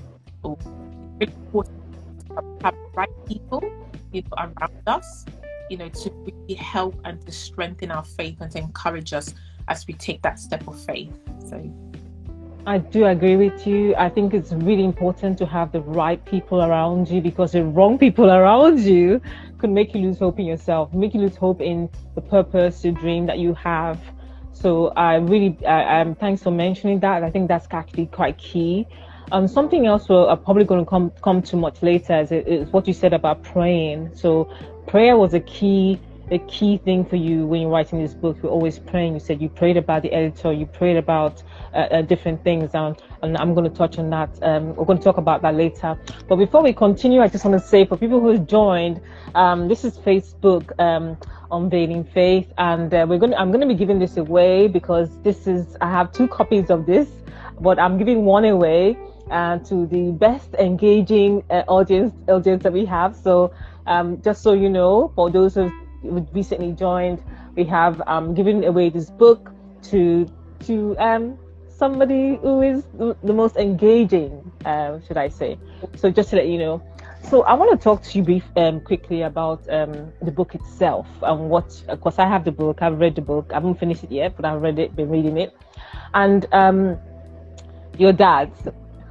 or 0.43 0.57
have 2.63 2.75
right 2.95 3.09
people, 3.27 3.63
know, 4.13 4.21
around 4.39 4.83
us, 4.87 5.27
you 5.69 5.77
know, 5.77 5.91
to 5.91 6.11
really 6.11 6.55
help 6.55 6.99
and 7.05 7.21
to 7.27 7.31
strengthen 7.31 7.91
our 7.91 8.05
faith 8.05 8.41
and 8.41 8.51
to 8.53 8.59
encourage 8.59 9.13
us 9.13 9.35
as 9.69 9.87
we 9.87 9.93
take 9.95 10.23
that 10.23 10.39
step 10.39 10.67
of 10.67 10.81
faith. 10.81 11.13
So 11.47 11.63
I 12.67 12.79
do 12.79 13.05
agree 13.05 13.37
with 13.37 13.67
you. 13.67 13.95
I 13.97 14.09
think 14.09 14.33
it's 14.33 14.53
really 14.53 14.85
important 14.85 15.37
to 15.39 15.47
have 15.47 15.73
the 15.73 15.81
right 15.81 16.25
people 16.25 16.63
around 16.63 17.09
you 17.11 17.21
because 17.21 17.53
the 17.53 17.65
wrong 17.65 17.99
people 17.99 18.31
around 18.41 18.81
you 18.81 19.21
could 19.61 19.71
make 19.71 19.95
you 19.95 20.01
lose 20.01 20.19
hope 20.19 20.39
in 20.39 20.47
yourself, 20.47 20.93
make 20.93 21.15
you 21.15 21.21
lose 21.21 21.37
hope 21.37 21.61
in 21.61 21.89
the 22.15 22.21
purpose, 22.21 22.83
the 22.83 22.93
dream 22.93 23.27
that 23.27 23.39
you 23.39 23.55
have. 23.55 24.01
So 24.53 24.89
I 24.97 25.17
really, 25.17 25.65
um, 25.67 26.15
thanks 26.15 26.43
for 26.43 26.51
mentioning 26.51 27.01
that. 27.01 27.23
I 27.23 27.31
think 27.31 27.49
that's 27.49 27.67
actually 27.71 28.07
quite 28.07 28.39
key. 28.39 28.87
Um, 29.33 29.47
something 29.47 29.87
else 29.87 30.09
we're 30.09 30.35
probably 30.37 30.65
going 30.65 30.85
to 30.85 30.91
come 30.91 31.13
come 31.23 31.41
to 31.43 31.57
much 31.57 31.83
later 31.83 32.21
is, 32.21 32.33
is 32.33 32.73
what 32.73 32.89
you 32.89 32.93
said 32.93 33.13
about 33.13 33.45
praying. 33.45 34.11
So 34.17 34.53
prayer 34.89 35.17
was 35.17 35.35
a 35.35 35.41
key 35.41 36.01
a 36.31 36.39
key 36.41 36.79
thing 36.79 37.05
for 37.05 37.17
you 37.17 37.47
when 37.47 37.61
you're 37.61 37.71
writing 37.71 38.01
this 38.01 38.15
book? 38.15 38.39
You're 38.43 38.53
always 38.53 38.79
praying. 38.79 39.15
You 39.15 39.21
said 39.21 39.43
you 39.43 39.49
prayed 39.49 39.77
about 39.77 40.03
the 40.03 40.13
editor, 40.13 40.53
you 40.53 40.67
prayed 40.67 40.97
about 40.97 41.43
uh, 41.75 41.79
uh, 41.79 42.03
different 42.03 42.43
things, 42.45 42.71
and 42.75 42.97
I'm 43.23 43.55
going 43.55 43.69
to 43.69 43.77
touch 43.77 43.99
on 43.99 44.11
that. 44.11 44.31
Um, 44.43 44.75
we're 44.77 44.85
going 44.85 44.99
to 44.99 45.05
talk 45.05 45.17
about 45.17 45.43
that 45.43 45.55
later. 45.55 45.99
But 46.29 46.37
before 46.37 46.63
we 46.63 46.73
continue, 46.73 47.21
I 47.21 47.29
just 47.29 47.45
want 47.45 47.61
to 47.61 47.67
say 47.67 47.85
for 47.85 47.97
people 47.97 48.21
who 48.21 48.39
joined, 48.39 49.01
um, 49.35 49.69
this 49.69 49.85
is 49.85 49.99
Facebook 49.99 50.73
um, 50.81 51.17
unveiling 51.51 52.05
faith, 52.05 52.53
and 52.59 52.93
uh, 52.95 53.07
we're 53.09 53.19
going. 53.19 53.35
I'm 53.35 53.51
going 53.51 53.63
to 53.63 53.67
be 53.67 53.75
giving 53.75 53.99
this 53.99 54.17
away 54.17 54.69
because 54.69 55.11
this 55.23 55.47
is. 55.47 55.77
I 55.81 55.91
have 55.91 56.13
two 56.13 56.29
copies 56.29 56.71
of 56.71 56.87
this, 56.87 57.09
but 57.61 57.79
I'm 57.79 57.99
giving 57.99 58.25
one 58.25 58.45
away. 58.45 58.97
Uh, 59.31 59.61
to 59.61 59.87
the 59.87 60.11
best 60.11 60.55
engaging 60.55 61.45
uh, 61.51 61.63
audience 61.69 62.13
audience 62.29 62.65
that 62.65 62.73
we 62.73 62.85
have. 62.85 63.15
So 63.15 63.55
um, 63.87 64.21
just 64.23 64.43
so 64.43 64.55
you 64.55 64.69
know, 64.69 65.13
for 65.15 65.31
those 65.31 65.55
who 65.55 65.71
recently 66.03 66.73
joined, 66.73 67.23
we 67.57 67.65
have 67.65 68.03
um, 68.07 68.35
given 68.35 68.65
away 68.65 68.91
this 68.91 69.11
book 69.11 69.51
to 69.91 70.27
to 70.67 70.97
um, 70.99 71.39
somebody 71.69 72.37
who 72.37 72.61
is 72.61 72.85
the 72.99 73.33
most 73.33 73.57
engaging, 73.57 74.53
uh, 74.67 75.01
should 75.07 75.17
I 75.17 75.29
say? 75.29 75.59
So 75.97 76.11
just 76.11 76.31
to 76.31 76.37
let 76.37 76.47
you 76.47 76.59
know. 76.59 76.83
So 77.29 77.43
I 77.43 77.55
want 77.55 77.71
to 77.73 77.83
talk 77.83 78.03
to 78.03 78.19
you 78.19 78.25
brief, 78.25 78.45
um, 78.57 78.81
quickly 78.81 79.23
about 79.23 79.69
um, 79.71 80.13
the 80.23 80.31
book 80.31 80.55
itself 80.55 81.07
and 81.23 81.49
what. 81.51 81.83
Of 81.89 82.01
course, 82.01 82.19
I 82.19 82.27
have 82.27 82.45
the 82.45 82.53
book. 82.53 82.83
I've 82.83 82.99
read 82.99 83.15
the 83.15 83.23
book. 83.23 83.47
I 83.51 83.55
haven't 83.55 83.79
finished 83.79 84.05
it 84.05 84.11
yet, 84.13 84.37
but 84.37 84.45
I've 84.45 84.61
read 84.61 84.79
it. 84.79 84.97
Been 84.97 85.11
reading 85.11 85.37
it, 85.37 85.55
and 86.15 86.47
um, 86.53 86.99
your 87.99 88.13
dad. 88.13 88.51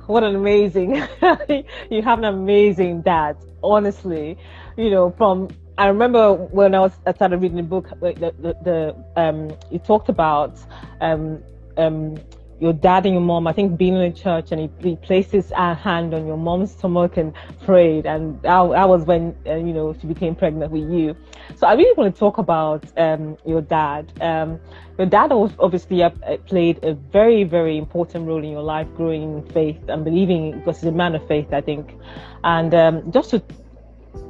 What 0.07 0.23
an 0.23 0.35
amazing! 0.35 0.95
you 1.91 2.01
have 2.01 2.17
an 2.17 2.25
amazing 2.25 3.01
dad. 3.03 3.37
Honestly, 3.61 4.37
you 4.75 4.89
know, 4.89 5.11
from 5.17 5.49
I 5.79 5.87
remember 5.87 6.33
when 6.33 6.75
I 6.75 6.81
was 6.81 6.91
I 7.07 7.13
started 7.13 7.37
reading 7.37 7.55
the 7.55 7.63
book, 7.63 7.87
the 8.01 8.33
the, 8.41 8.53
the 8.67 8.95
um, 9.15 9.49
you 9.71 9.79
talked 9.79 10.09
about 10.09 10.59
um, 10.99 11.41
um, 11.77 12.17
your 12.59 12.73
dad 12.73 13.05
and 13.05 13.13
your 13.13 13.21
mom. 13.21 13.47
I 13.47 13.53
think 13.53 13.77
being 13.77 13.95
in 13.95 14.01
a 14.01 14.11
church 14.11 14.51
and 14.51 14.59
he, 14.59 14.69
he 14.89 14.97
placed 14.97 15.31
his 15.31 15.53
uh, 15.55 15.75
hand 15.75 16.13
on 16.13 16.27
your 16.27 16.35
mom's 16.35 16.71
stomach 16.71 17.15
and 17.15 17.33
prayed, 17.63 18.05
and 18.05 18.41
that, 18.41 18.69
that 18.71 18.89
was 18.89 19.05
when 19.05 19.33
uh, 19.47 19.55
you 19.55 19.71
know 19.71 19.95
she 20.01 20.05
became 20.05 20.35
pregnant 20.35 20.69
with 20.73 20.91
you. 20.91 21.15
So 21.55 21.65
I 21.65 21.75
really 21.75 21.93
want 21.95 22.13
to 22.13 22.19
talk 22.19 22.39
about 22.39 22.83
um, 22.97 23.37
your 23.45 23.61
dad. 23.61 24.11
Um, 24.19 24.59
your 24.97 25.07
dad 25.07 25.31
obviously 25.31 26.03
uh, 26.03 26.09
played 26.45 26.83
a 26.83 26.93
very 26.93 27.45
very 27.45 27.77
important 27.77 28.27
role 28.27 28.43
in 28.43 28.51
your 28.51 28.63
life, 28.63 28.87
growing 28.97 29.37
in 29.37 29.43
faith 29.53 29.79
and 29.87 30.03
believing 30.03 30.59
because 30.59 30.81
he's 30.81 30.89
a 30.89 30.91
man 30.91 31.15
of 31.15 31.25
faith, 31.25 31.53
I 31.53 31.61
think. 31.61 31.95
And 32.43 32.73
um, 32.73 33.13
just 33.13 33.29
to 33.29 33.41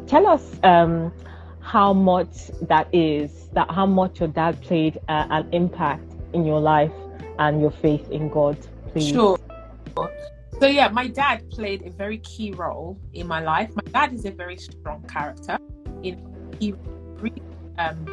tell 0.06 0.28
us 0.28 0.60
um, 0.64 1.12
how 1.70 1.94
much 1.94 2.48
that 2.62 2.88
is, 2.92 3.48
that 3.54 3.70
how 3.70 3.86
much 3.86 4.20
your 4.20 4.30
dad 4.30 4.60
played 4.64 4.98
uh, 5.08 5.28
an 5.30 5.48
impact 5.52 6.04
in 6.34 6.44
your 6.44 6.60
life 6.60 6.92
and 7.38 7.62
your 7.62 7.70
faith 7.70 8.10
in 8.10 8.28
God, 8.28 8.58
please. 8.92 9.10
Sure. 9.10 9.38
So 10.60 10.66
yeah, 10.66 10.88
my 10.88 11.08
dad 11.08 11.48
played 11.52 11.86
a 11.86 11.92
very 11.92 12.18
key 12.20 12.54
role 12.54 13.00
in 13.14 13.28
my 13.28 13.42
life. 13.42 13.70
My 13.76 13.92
dad 13.92 14.14
is 14.14 14.26
a 14.26 14.32
very 14.32 14.58
strong 14.58 15.04
character. 15.04 15.60
In 16.02 16.16
he 16.60 16.74
really 17.20 17.44
um, 17.78 18.04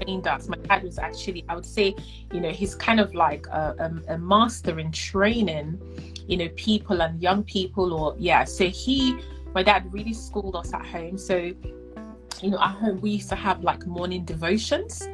trained 0.00 0.26
us. 0.26 0.48
My 0.48 0.56
dad 0.56 0.82
was 0.82 0.98
actually, 0.98 1.44
I 1.48 1.54
would 1.54 1.64
say, 1.64 1.94
you 2.32 2.40
know, 2.40 2.50
he's 2.50 2.74
kind 2.74 2.98
of 2.98 3.14
like 3.14 3.46
a, 3.46 3.92
a, 4.08 4.14
a 4.14 4.18
master 4.18 4.80
in 4.80 4.90
training, 4.90 5.78
you 6.26 6.36
know, 6.36 6.48
people 6.56 7.00
and 7.00 7.22
young 7.22 7.44
people. 7.44 7.94
Or 7.94 8.16
yeah, 8.18 8.42
so 8.42 8.66
he, 8.66 9.16
my 9.54 9.62
dad 9.62 9.90
really 9.92 10.14
schooled 10.14 10.56
us 10.56 10.74
at 10.74 10.84
home. 10.84 11.16
So 11.16 11.54
you 12.44 12.50
know, 12.50 12.60
at 12.60 12.72
home 12.72 13.00
we 13.00 13.12
used 13.12 13.30
to 13.30 13.36
have 13.36 13.64
like 13.64 13.86
morning 13.86 14.22
devotions. 14.22 15.08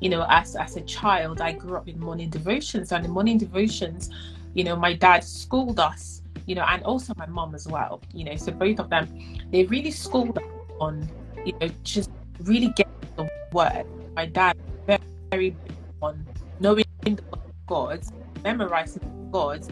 You 0.00 0.08
know, 0.08 0.26
as 0.28 0.56
as 0.56 0.76
a 0.76 0.80
child, 0.80 1.40
I 1.40 1.52
grew 1.52 1.76
up 1.76 1.86
in 1.86 1.96
morning 2.00 2.28
devotions, 2.28 2.90
and 2.90 3.04
in 3.04 3.10
morning 3.12 3.38
devotions, 3.38 4.10
you 4.54 4.64
know, 4.64 4.74
my 4.74 4.92
dad 4.92 5.22
schooled 5.22 5.78
us, 5.78 6.22
you 6.46 6.56
know, 6.56 6.64
and 6.68 6.82
also 6.82 7.14
my 7.16 7.26
mom 7.26 7.54
as 7.54 7.68
well. 7.68 8.02
You 8.12 8.24
know, 8.24 8.34
so 8.34 8.50
both 8.50 8.80
of 8.80 8.90
them, 8.90 9.06
they 9.52 9.62
really 9.66 9.92
schooled 9.92 10.36
us 10.36 10.44
on, 10.80 11.08
you 11.44 11.52
know, 11.60 11.68
just 11.84 12.10
really 12.40 12.72
get 12.74 12.88
the 13.14 13.30
word. 13.52 13.86
My 14.16 14.26
dad 14.26 14.56
very, 14.84 14.98
very 15.30 15.50
big 15.50 15.76
on 16.02 16.26
knowing 16.58 16.84
the 17.04 17.10
word 17.10 17.46
of 17.46 17.66
God, 17.68 18.00
memorizing 18.42 19.02
the 19.02 19.30
God, 19.30 19.62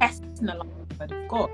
testing 0.00 0.46
the 0.46 0.64
word 1.00 1.10
of 1.10 1.28
God. 1.28 1.50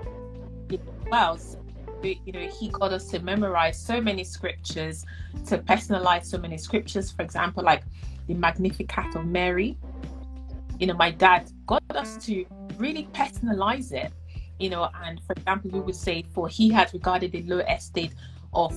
You 0.69 0.77
know, 0.77 0.93
well, 1.11 1.39
so 1.39 1.59
you 2.03 2.33
know 2.33 2.47
he 2.49 2.69
got 2.69 2.93
us 2.93 3.07
to 3.09 3.19
memorize 3.21 3.79
so 3.79 4.01
many 4.01 4.25
scriptures 4.25 5.05
to 5.47 5.59
personalize 5.59 6.27
so 6.27 6.39
many 6.39 6.59
scriptures. 6.59 7.11
For 7.11 7.23
example 7.23 7.63
like 7.63 7.83
the 8.27 8.35
magnificat 8.35 9.15
of 9.15 9.27
mary. 9.27 9.77
You 10.79 10.89
know 10.89 10.95
my 10.95 11.11
dad 11.11 11.51
got 11.67 11.83
us 11.91 12.17
to 12.27 12.45
really 12.77 13.09
personalize 13.15 13.93
it 13.93 14.13
you 14.59 14.69
know 14.69 14.89
and 15.05 15.21
for 15.27 15.33
example 15.33 15.71
we 15.71 15.81
would 15.81 15.95
say 15.95 16.25
for 16.35 16.49
he 16.49 16.71
had 16.71 16.93
regarded 16.93 17.33
the 17.33 17.43
low 17.43 17.59
estate 17.59 18.15
of 18.53 18.75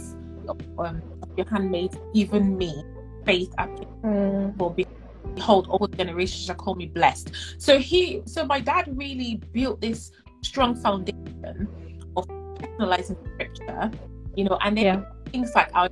um, 0.77 1.01
your 1.38 1.47
handmaid 1.49 1.97
even 2.13 2.58
me 2.58 2.84
faith 3.25 3.53
mm. 3.58 4.88
behold 5.36 5.67
all 5.69 5.88
generations 5.88 6.45
shall 6.45 6.55
call 6.55 6.75
me 6.75 6.88
blessed. 6.88 7.32
So 7.58 7.79
he 7.79 8.21
so 8.25 8.45
my 8.45 8.60
dad 8.60 8.86
really 8.97 9.41
built 9.53 9.82
this 9.82 10.12
strong 10.41 10.75
foundation 10.75 11.67
personalizing 12.60 13.17
scripture, 13.34 13.91
you 14.36 14.43
know, 14.43 14.58
and 14.62 14.78
then 14.78 14.86
yeah. 14.86 15.32
things 15.32 15.52
like 15.56 15.69
our 15.74 15.89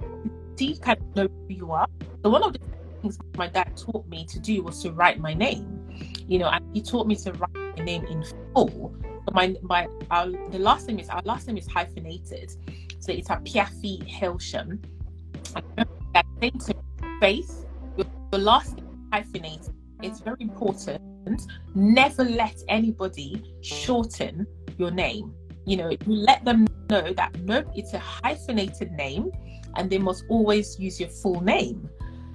see 0.57 0.77
kind 0.77 0.99
of 0.99 1.15
know 1.15 1.27
who 1.47 1.53
you 1.53 1.71
are. 1.71 1.87
So 2.23 2.29
one 2.29 2.43
of 2.43 2.53
the 2.53 2.59
things 3.01 3.17
my 3.37 3.47
dad 3.47 3.77
taught 3.77 4.07
me 4.07 4.25
to 4.25 4.39
do 4.39 4.63
was 4.63 4.81
to 4.83 4.91
write 4.91 5.19
my 5.19 5.33
name, 5.33 5.87
you 6.27 6.39
know, 6.39 6.49
and 6.49 6.63
he 6.73 6.81
taught 6.81 7.07
me 7.07 7.15
to 7.17 7.31
write 7.33 7.77
my 7.77 7.83
name 7.83 8.05
in 8.05 8.23
full. 8.53 8.95
So 9.03 9.33
my 9.33 9.55
my 9.61 9.87
our, 10.11 10.27
the 10.27 10.59
last 10.59 10.87
name 10.87 10.99
is 10.99 11.09
our 11.09 11.21
last 11.23 11.47
name 11.47 11.57
is 11.57 11.67
hyphenated, 11.67 12.51
so 12.99 13.11
it's 13.11 13.29
a 13.29 13.35
Piafi 13.35 14.07
Hailsham. 14.09 14.79
That 16.13 16.25
thing 16.39 16.57
to 16.59 16.75
faith, 17.19 17.65
your, 17.95 18.07
your 18.31 18.41
last 18.41 18.75
name 18.77 19.07
hyphenated. 19.11 19.73
It's 20.01 20.19
very 20.19 20.37
important. 20.39 21.41
Never 21.75 22.23
let 22.23 22.55
anybody 22.67 23.55
shorten 23.61 24.47
your 24.77 24.91
name 24.91 25.33
you 25.67 25.75
know, 25.75 25.89
you 25.89 25.99
let 26.07 26.43
them 26.45 26.65
know 26.89 27.13
that 27.13 27.37
no, 27.41 27.61
it's 27.75 27.93
a 27.93 27.99
hyphenated 27.99 28.91
name 28.93 29.31
and 29.75 29.89
they 29.89 29.97
must 29.97 30.23
always 30.29 30.79
use 30.79 30.97
your 30.99 31.09
full 31.09 31.41
name. 31.41 31.89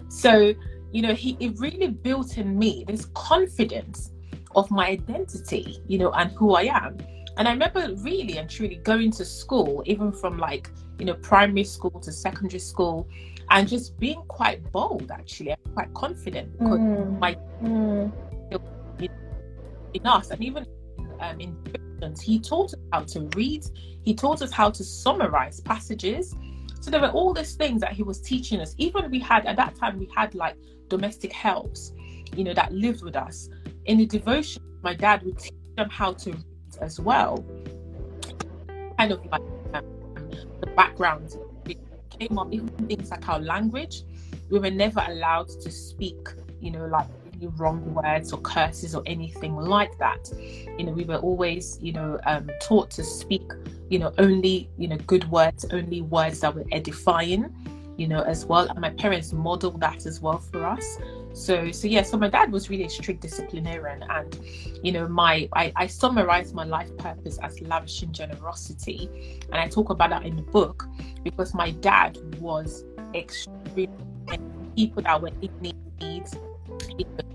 So, 0.08 0.54
you 0.92 1.00
know, 1.00 1.14
he 1.14 1.38
it 1.40 1.58
really 1.58 1.88
built 1.88 2.36
in 2.36 2.58
me 2.58 2.84
this 2.86 3.06
confidence 3.14 4.12
of 4.54 4.70
my 4.70 4.88
identity, 4.88 5.78
you 5.88 5.96
know, 5.96 6.12
and 6.12 6.30
who 6.32 6.54
I 6.54 6.64
am. 6.64 6.98
And 7.38 7.48
I 7.48 7.52
remember 7.52 7.94
really 8.00 8.36
and 8.36 8.50
truly 8.50 8.76
going 8.76 9.10
to 9.12 9.24
school, 9.24 9.82
even 9.86 10.12
from 10.12 10.36
like, 10.36 10.70
you 10.98 11.06
know, 11.06 11.14
primary 11.14 11.64
school 11.64 11.98
to 12.02 12.12
secondary 12.12 12.60
school, 12.60 13.08
and 13.48 13.66
just 13.66 13.98
being 13.98 14.22
quite 14.28 14.70
bold 14.72 15.10
actually, 15.10 15.54
quite 15.72 15.92
confident 15.94 16.52
because 16.58 16.78
mm. 16.78 17.18
my 17.18 17.34
mm. 17.62 18.12
in 19.94 20.06
us 20.06 20.30
and 20.30 20.44
even 20.44 20.66
um, 21.20 21.40
in 21.40 21.56
he 22.20 22.40
taught 22.40 22.74
us 22.74 22.80
how 22.92 23.00
to 23.00 23.28
read, 23.36 23.64
he 24.02 24.14
taught 24.14 24.42
us 24.42 24.50
how 24.50 24.70
to 24.70 24.82
summarize 24.82 25.60
passages. 25.60 26.34
So 26.80 26.90
there 26.90 27.00
were 27.00 27.10
all 27.10 27.32
these 27.32 27.54
things 27.54 27.80
that 27.80 27.92
he 27.92 28.02
was 28.02 28.20
teaching 28.20 28.60
us. 28.60 28.74
Even 28.78 29.10
we 29.10 29.20
had 29.20 29.46
at 29.46 29.56
that 29.56 29.76
time 29.76 29.98
we 29.98 30.08
had 30.14 30.34
like 30.34 30.56
domestic 30.88 31.32
helps, 31.32 31.92
you 32.36 32.44
know, 32.44 32.54
that 32.54 32.72
lived 32.72 33.04
with 33.04 33.14
us. 33.14 33.48
In 33.84 33.98
the 33.98 34.06
devotion, 34.06 34.62
my 34.82 34.94
dad 34.94 35.22
would 35.22 35.38
teach 35.38 35.52
them 35.76 35.88
how 35.90 36.12
to 36.12 36.32
read 36.32 36.44
as 36.80 36.98
well. 36.98 37.44
Kind 38.98 39.12
of 39.12 39.24
like 39.26 39.42
um, 39.74 39.84
the 40.60 40.66
background 40.74 41.36
we 41.64 41.78
came 42.10 42.38
up, 42.38 42.52
even 42.52 42.68
things 42.88 43.10
like 43.10 43.28
our 43.28 43.38
language. 43.38 44.02
We 44.50 44.58
were 44.58 44.70
never 44.70 45.04
allowed 45.06 45.48
to 45.48 45.70
speak, 45.70 46.28
you 46.60 46.72
know, 46.72 46.86
like 46.86 47.06
any 47.42 47.52
wrong 47.56 47.94
words 47.94 48.32
or 48.32 48.40
curses 48.40 48.94
or 48.94 49.02
anything 49.06 49.56
like 49.56 49.96
that. 49.98 50.30
You 50.78 50.84
know, 50.84 50.92
we 50.92 51.04
were 51.04 51.16
always, 51.16 51.78
you 51.80 51.92
know, 51.92 52.18
um, 52.26 52.50
taught 52.60 52.90
to 52.92 53.04
speak, 53.04 53.50
you 53.90 53.98
know, 53.98 54.12
only, 54.18 54.70
you 54.78 54.88
know, 54.88 54.96
good 55.06 55.28
words, 55.30 55.64
only 55.72 56.02
words 56.02 56.40
that 56.40 56.54
were 56.54 56.64
edifying, 56.72 57.54
you 57.96 58.06
know, 58.06 58.22
as 58.22 58.46
well. 58.46 58.68
And 58.68 58.80
my 58.80 58.90
parents 58.90 59.32
modeled 59.32 59.80
that 59.80 60.06
as 60.06 60.20
well 60.20 60.38
for 60.38 60.64
us. 60.64 60.98
So, 61.34 61.70
so 61.72 61.88
yeah, 61.88 62.02
so 62.02 62.18
my 62.18 62.28
dad 62.28 62.52
was 62.52 62.68
really 62.68 62.84
a 62.84 62.90
strict 62.90 63.22
disciplinarian, 63.22 64.02
and 64.02 64.38
you 64.82 64.92
know, 64.92 65.08
my 65.08 65.48
I, 65.54 65.72
I 65.76 65.86
summarize 65.86 66.52
my 66.52 66.64
life 66.64 66.94
purpose 66.98 67.38
as 67.38 67.58
lavishing 67.62 68.12
generosity, 68.12 69.40
and 69.50 69.54
I 69.54 69.66
talk 69.66 69.88
about 69.88 70.10
that 70.10 70.26
in 70.26 70.36
the 70.36 70.42
book 70.42 70.84
because 71.24 71.54
my 71.54 71.70
dad 71.70 72.18
was 72.38 72.84
extremely 73.14 73.88
people 74.76 75.02
that 75.04 75.22
were 75.22 75.30
in 75.40 75.72
need 76.02 76.26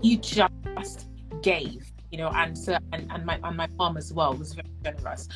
you 0.02 0.16
just 0.18 1.06
gave 1.42 1.92
you 2.10 2.18
know 2.18 2.28
and 2.34 2.56
so 2.56 2.76
and, 2.92 3.10
and 3.10 3.24
my 3.26 3.38
and 3.44 3.56
my 3.56 3.66
mom 3.78 3.96
as 3.96 4.12
well 4.12 4.34
was 4.34 4.54
very 4.54 4.68
generous 4.82 5.28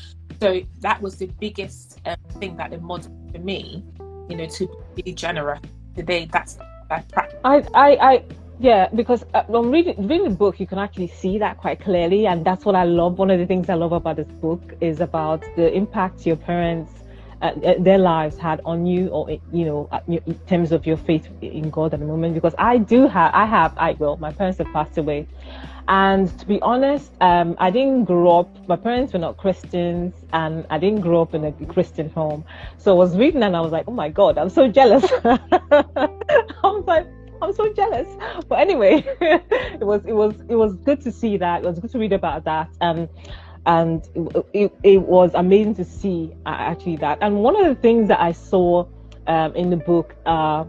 so 0.43 0.61
that 0.81 1.01
was 1.01 1.15
the 1.15 1.27
biggest 1.39 2.01
uh, 2.05 2.17
thing 2.39 2.57
that 2.57 2.71
they 2.71 2.77
modeled 2.77 3.31
for 3.31 3.39
me, 3.39 3.81
you 4.29 4.35
know, 4.35 4.45
to 4.45 4.67
be 4.93 5.13
generous. 5.13 5.61
Today, 5.95 6.27
that's 6.29 6.57
that 6.89 7.07
practice. 7.13 7.39
I, 7.45 7.63
I, 7.73 7.89
I, 7.95 8.23
yeah, 8.59 8.89
because 8.93 9.23
uh, 9.33 9.43
when 9.47 9.71
reading 9.71 10.07
reading 10.07 10.25
the 10.25 10.35
book, 10.35 10.59
you 10.59 10.67
can 10.67 10.79
actually 10.79 11.07
see 11.07 11.37
that 11.37 11.57
quite 11.57 11.79
clearly, 11.79 12.27
and 12.27 12.43
that's 12.43 12.65
what 12.65 12.75
I 12.75 12.83
love. 12.83 13.19
One 13.19 13.31
of 13.31 13.39
the 13.39 13.45
things 13.45 13.69
I 13.69 13.75
love 13.75 13.93
about 13.93 14.17
this 14.17 14.27
book 14.41 14.73
is 14.81 14.99
about 14.99 15.41
the 15.55 15.73
impact 15.73 16.25
your 16.25 16.35
parents 16.35 16.91
uh, 17.43 17.51
uh 17.65 17.73
their 17.79 17.99
lives 17.99 18.37
had 18.37 18.61
on 18.65 18.85
you 18.85 19.07
or 19.09 19.29
you 19.29 19.65
know 19.65 19.87
uh, 19.91 19.99
in 20.07 20.39
terms 20.47 20.71
of 20.71 20.87
your 20.87 20.97
faith 20.97 21.27
in 21.41 21.69
god 21.69 21.93
at 21.93 21.99
the 21.99 22.05
moment 22.05 22.33
because 22.33 22.55
i 22.57 22.77
do 22.77 23.07
have 23.07 23.31
i 23.33 23.45
have 23.45 23.73
i 23.77 23.91
well 23.99 24.17
my 24.17 24.31
parents 24.31 24.57
have 24.57 24.71
passed 24.73 24.97
away 24.97 25.27
and 25.87 26.37
to 26.39 26.45
be 26.45 26.61
honest, 26.61 27.11
um, 27.19 27.55
I 27.59 27.69
didn't 27.69 28.05
grow 28.05 28.39
up, 28.39 28.67
my 28.69 28.77
parents 28.77 29.11
were 29.11 29.19
not 29.19 29.37
Christians, 29.37 30.13
and 30.31 30.65
I 30.69 30.77
didn't 30.79 31.01
grow 31.01 31.21
up 31.21 31.33
in 31.33 31.43
a 31.43 31.51
Christian 31.65 32.09
home. 32.09 32.45
So 32.77 32.91
I 32.91 32.95
was 32.95 33.17
reading 33.17 33.43
and 33.43 33.55
I 33.55 33.59
was 33.59 33.71
like, 33.71 33.85
oh 33.87 33.91
my 33.91 34.09
God, 34.09 34.37
I'm 34.37 34.49
so 34.49 34.69
jealous. 34.69 35.03
I 35.25 35.39
was 36.63 36.85
like, 36.87 37.07
I'm 37.41 37.53
so 37.53 37.73
jealous. 37.73 38.07
But 38.47 38.59
anyway, 38.59 39.03
it 39.21 39.85
was 39.85 40.01
it 40.05 40.13
was 40.13 40.35
it 40.47 40.55
was 40.55 40.75
good 40.77 41.01
to 41.01 41.11
see 41.11 41.35
that. 41.37 41.63
It 41.63 41.67
was 41.67 41.79
good 41.79 41.91
to 41.91 41.99
read 41.99 42.13
about 42.13 42.45
that. 42.45 42.69
Um, 42.79 43.09
and 43.65 44.07
it, 44.53 44.73
it, 44.83 45.01
was 45.01 45.31
amazing 45.35 45.75
to 45.75 45.85
see 45.85 46.33
uh, 46.45 46.49
actually 46.49 46.97
that. 46.97 47.17
And 47.21 47.41
one 47.41 47.55
of 47.55 47.65
the 47.65 47.81
things 47.81 48.07
that 48.09 48.19
I 48.19 48.31
saw 48.33 48.85
um, 49.27 49.55
in 49.55 49.69
the 49.69 49.77
book 49.77 50.15
are 50.25 50.67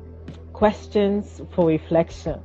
questions 0.53 1.41
for 1.55 1.67
reflection. 1.67 2.41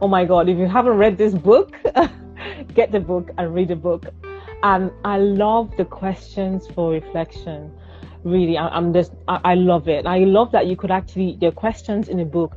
Oh 0.00 0.08
my 0.08 0.24
god 0.24 0.48
if 0.48 0.58
you 0.58 0.66
haven't 0.66 0.98
read 0.98 1.16
this 1.16 1.32
book 1.32 1.76
get 2.74 2.90
the 2.90 2.98
book 2.98 3.30
and 3.38 3.54
read 3.54 3.68
the 3.68 3.76
book. 3.76 4.06
And 4.64 4.90
i 5.04 5.18
love 5.18 5.76
the 5.76 5.84
questions 5.84 6.66
for 6.68 6.90
reflection 6.90 7.72
really. 8.24 8.56
I, 8.56 8.76
am 8.76 8.92
just 8.92 9.12
I, 9.28 9.40
I, 9.44 9.54
love 9.54 9.88
it. 9.88 10.06
I 10.06 10.18
love 10.18 10.52
that 10.52 10.66
you 10.66 10.76
could 10.76 10.90
actually 10.90 11.38
are 11.42 11.52
questions 11.52 12.08
in 12.08 12.18
the 12.18 12.24
book 12.24 12.56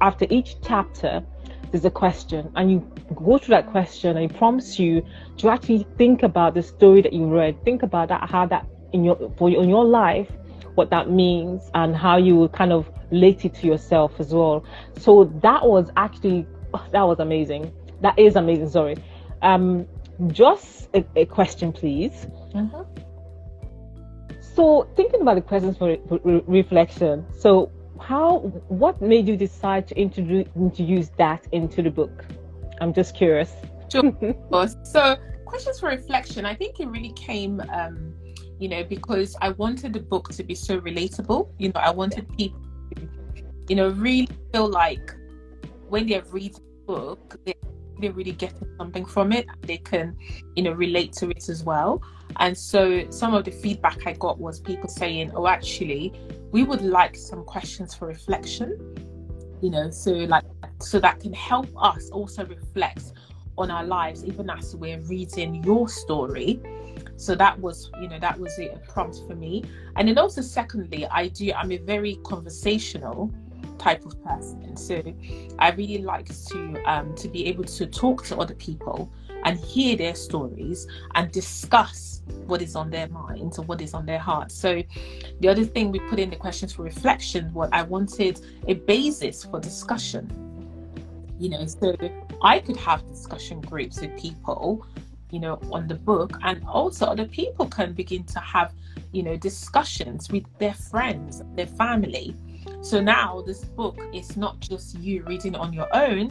after 0.00 0.26
each 0.30 0.56
chapter 0.62 1.24
there's 1.70 1.84
a 1.84 1.90
question 1.90 2.50
and 2.56 2.70
you 2.70 2.78
go 3.14 3.38
through 3.38 3.54
that 3.54 3.66
question 3.66 4.16
and 4.16 4.30
it 4.30 4.36
prompts 4.36 4.78
you 4.78 5.04
to 5.36 5.48
actually 5.48 5.86
think 5.98 6.22
about 6.22 6.54
the 6.54 6.62
story 6.62 7.02
that 7.02 7.12
you 7.12 7.26
read 7.26 7.62
think 7.64 7.82
about 7.82 8.08
that 8.08 8.28
how 8.28 8.46
that 8.46 8.66
in 8.92 9.04
your 9.04 9.32
for 9.36 9.50
in 9.50 9.68
your 9.68 9.84
life 9.84 10.30
what 10.74 10.90
that 10.90 11.10
means 11.10 11.70
and 11.74 11.96
how 11.96 12.16
you 12.16 12.48
kind 12.48 12.72
of 12.72 12.90
relate 13.10 13.44
it 13.44 13.54
to 13.54 13.66
yourself 13.66 14.12
as 14.20 14.32
well 14.32 14.64
so 14.98 15.24
that 15.42 15.66
was 15.66 15.90
actually 15.96 16.46
that 16.92 17.02
was 17.02 17.20
amazing. 17.20 17.72
That 18.00 18.18
is 18.18 18.36
amazing. 18.36 18.68
Sorry. 18.68 18.96
Um, 19.42 19.86
just 20.28 20.88
a, 20.94 21.04
a 21.14 21.26
question, 21.26 21.72
please. 21.72 22.26
Mm-hmm. 22.54 22.82
So, 24.40 24.88
thinking 24.96 25.20
about 25.20 25.34
the 25.34 25.42
questions 25.42 25.76
for 25.76 25.96
re- 26.08 26.42
reflection. 26.46 27.26
So, 27.38 27.70
how? 28.00 28.38
What 28.68 29.00
made 29.00 29.28
you 29.28 29.36
decide 29.36 29.86
to 29.88 29.98
introduce 29.98 30.48
introduce 30.56 31.08
that 31.16 31.46
into 31.52 31.82
the 31.82 31.90
book? 31.90 32.24
I'm 32.80 32.92
just 32.92 33.14
curious. 33.14 33.52
Sure. 33.90 34.12
so, 34.84 35.16
questions 35.44 35.80
for 35.80 35.88
reflection. 35.88 36.44
I 36.44 36.54
think 36.54 36.80
it 36.80 36.88
really 36.88 37.12
came. 37.12 37.60
Um, 37.72 38.14
you 38.58 38.68
know, 38.68 38.84
because 38.84 39.36
I 39.42 39.50
wanted 39.50 39.92
the 39.92 40.00
book 40.00 40.30
to 40.30 40.42
be 40.42 40.54
so 40.54 40.80
relatable. 40.80 41.50
You 41.58 41.68
know, 41.68 41.80
I 41.80 41.90
wanted 41.90 42.26
people 42.36 42.60
to, 42.94 43.08
you 43.68 43.76
know, 43.76 43.90
really 43.90 44.28
feel 44.52 44.68
like 44.68 45.14
when 45.88 46.06
they 46.06 46.20
read 46.30 46.54
the 46.54 46.60
book, 46.86 47.36
they, 47.44 47.54
they 48.00 48.08
really 48.08 48.32
get 48.32 48.54
something 48.78 49.04
from 49.04 49.32
it. 49.32 49.46
They 49.62 49.78
can, 49.78 50.16
you 50.54 50.62
know, 50.62 50.72
relate 50.72 51.12
to 51.14 51.30
it 51.30 51.48
as 51.48 51.64
well. 51.64 52.02
And 52.38 52.56
so 52.56 53.08
some 53.10 53.34
of 53.34 53.44
the 53.44 53.50
feedback 53.50 54.06
I 54.06 54.12
got 54.14 54.38
was 54.38 54.60
people 54.60 54.88
saying, 54.88 55.32
"Oh, 55.34 55.46
actually, 55.46 56.12
we 56.56 56.62
would 56.62 56.80
like 56.80 57.14
some 57.14 57.44
questions 57.44 57.94
for 57.94 58.06
reflection." 58.08 58.68
You 59.60 59.70
know, 59.70 59.90
so 59.90 60.12
like 60.12 60.44
so 60.80 61.00
that 61.00 61.20
can 61.20 61.32
help 61.32 61.68
us 61.90 62.10
also 62.10 62.46
reflect 62.46 63.12
on 63.58 63.70
our 63.70 63.84
lives 63.84 64.24
even 64.24 64.48
as 64.50 64.76
we're 64.76 65.00
reading 65.14 65.64
your 65.64 65.88
story 65.88 66.60
so 67.16 67.34
that 67.34 67.58
was 67.58 67.90
you 68.02 68.08
know 68.10 68.18
that 68.18 68.38
was 68.38 68.52
a 68.58 68.68
prompt 68.86 69.16
for 69.26 69.34
me 69.34 69.64
and 69.96 70.06
then 70.06 70.18
also 70.18 70.42
secondly 70.42 71.06
i 71.06 71.26
do 71.28 71.50
i'm 71.54 71.72
a 71.72 71.78
very 71.78 72.16
conversational 72.22 73.32
type 73.78 74.04
of 74.04 74.22
person. 74.24 74.76
So 74.76 75.02
I 75.58 75.70
really 75.70 76.02
like 76.02 76.28
to 76.48 76.82
um, 76.86 77.14
to 77.16 77.28
be 77.28 77.46
able 77.46 77.64
to 77.64 77.86
talk 77.86 78.24
to 78.26 78.38
other 78.38 78.54
people 78.54 79.12
and 79.46 79.58
hear 79.58 79.96
their 79.96 80.14
stories 80.14 80.86
and 81.14 81.32
discuss 81.32 82.20
what 82.46 82.60
is 82.60 82.76
on 82.76 82.90
their 82.90 83.08
minds 83.08 83.58
or 83.58 83.62
what 83.62 83.80
is 83.80 83.94
on 83.94 84.04
their 84.04 84.18
hearts. 84.18 84.54
So 84.54 84.82
the 85.40 85.48
other 85.48 85.64
thing 85.64 85.90
we 85.90 86.00
put 86.00 86.18
in 86.18 86.30
the 86.30 86.36
questions 86.36 86.72
for 86.74 86.82
reflection, 86.82 87.52
what 87.54 87.72
I 87.72 87.82
wanted 87.82 88.40
a 88.68 88.74
basis 88.74 89.44
for 89.44 89.60
discussion. 89.60 90.30
You 91.38 91.50
know, 91.50 91.66
so 91.66 91.94
I 92.42 92.58
could 92.58 92.76
have 92.78 93.06
discussion 93.08 93.60
groups 93.60 94.00
with 94.00 94.18
people, 94.18 94.86
you 95.30 95.38
know, 95.38 95.60
on 95.70 95.86
the 95.86 95.94
book, 95.94 96.38
and 96.42 96.62
also 96.66 97.06
other 97.06 97.26
people 97.26 97.66
can 97.66 97.92
begin 97.92 98.24
to 98.24 98.40
have, 98.40 98.72
you 99.12 99.22
know, 99.22 99.36
discussions 99.36 100.30
with 100.30 100.44
their 100.58 100.74
friends, 100.74 101.42
their 101.54 101.66
family 101.66 102.34
so 102.86 103.00
now 103.00 103.42
this 103.44 103.64
book 103.64 103.98
is 104.12 104.36
not 104.36 104.60
just 104.60 104.98
you 104.98 105.22
reading 105.24 105.56
on 105.56 105.72
your 105.72 105.88
own, 105.94 106.30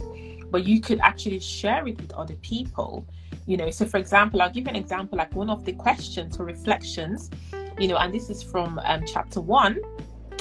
but 0.56 0.66
you 0.66 0.80
could 0.80 1.02
actually 1.02 1.38
share 1.42 1.86
it 1.86 2.00
with 2.00 2.14
other 2.14 2.36
people. 2.36 3.06
You 3.46 3.58
know, 3.58 3.70
so 3.72 3.86
for 3.86 3.98
example, 3.98 4.42
I'll 4.42 4.50
give 4.50 4.68
an 4.68 4.76
example 4.78 5.18
like 5.18 5.36
one 5.36 5.50
of 5.50 5.66
the 5.66 5.74
questions 5.74 6.40
or 6.40 6.46
reflections, 6.46 7.30
you 7.78 7.90
know, 7.90 7.98
and 7.98 8.14
this 8.14 8.30
is 8.30 8.42
from 8.42 8.80
um, 8.86 9.04
chapter 9.06 9.42
one. 9.42 9.82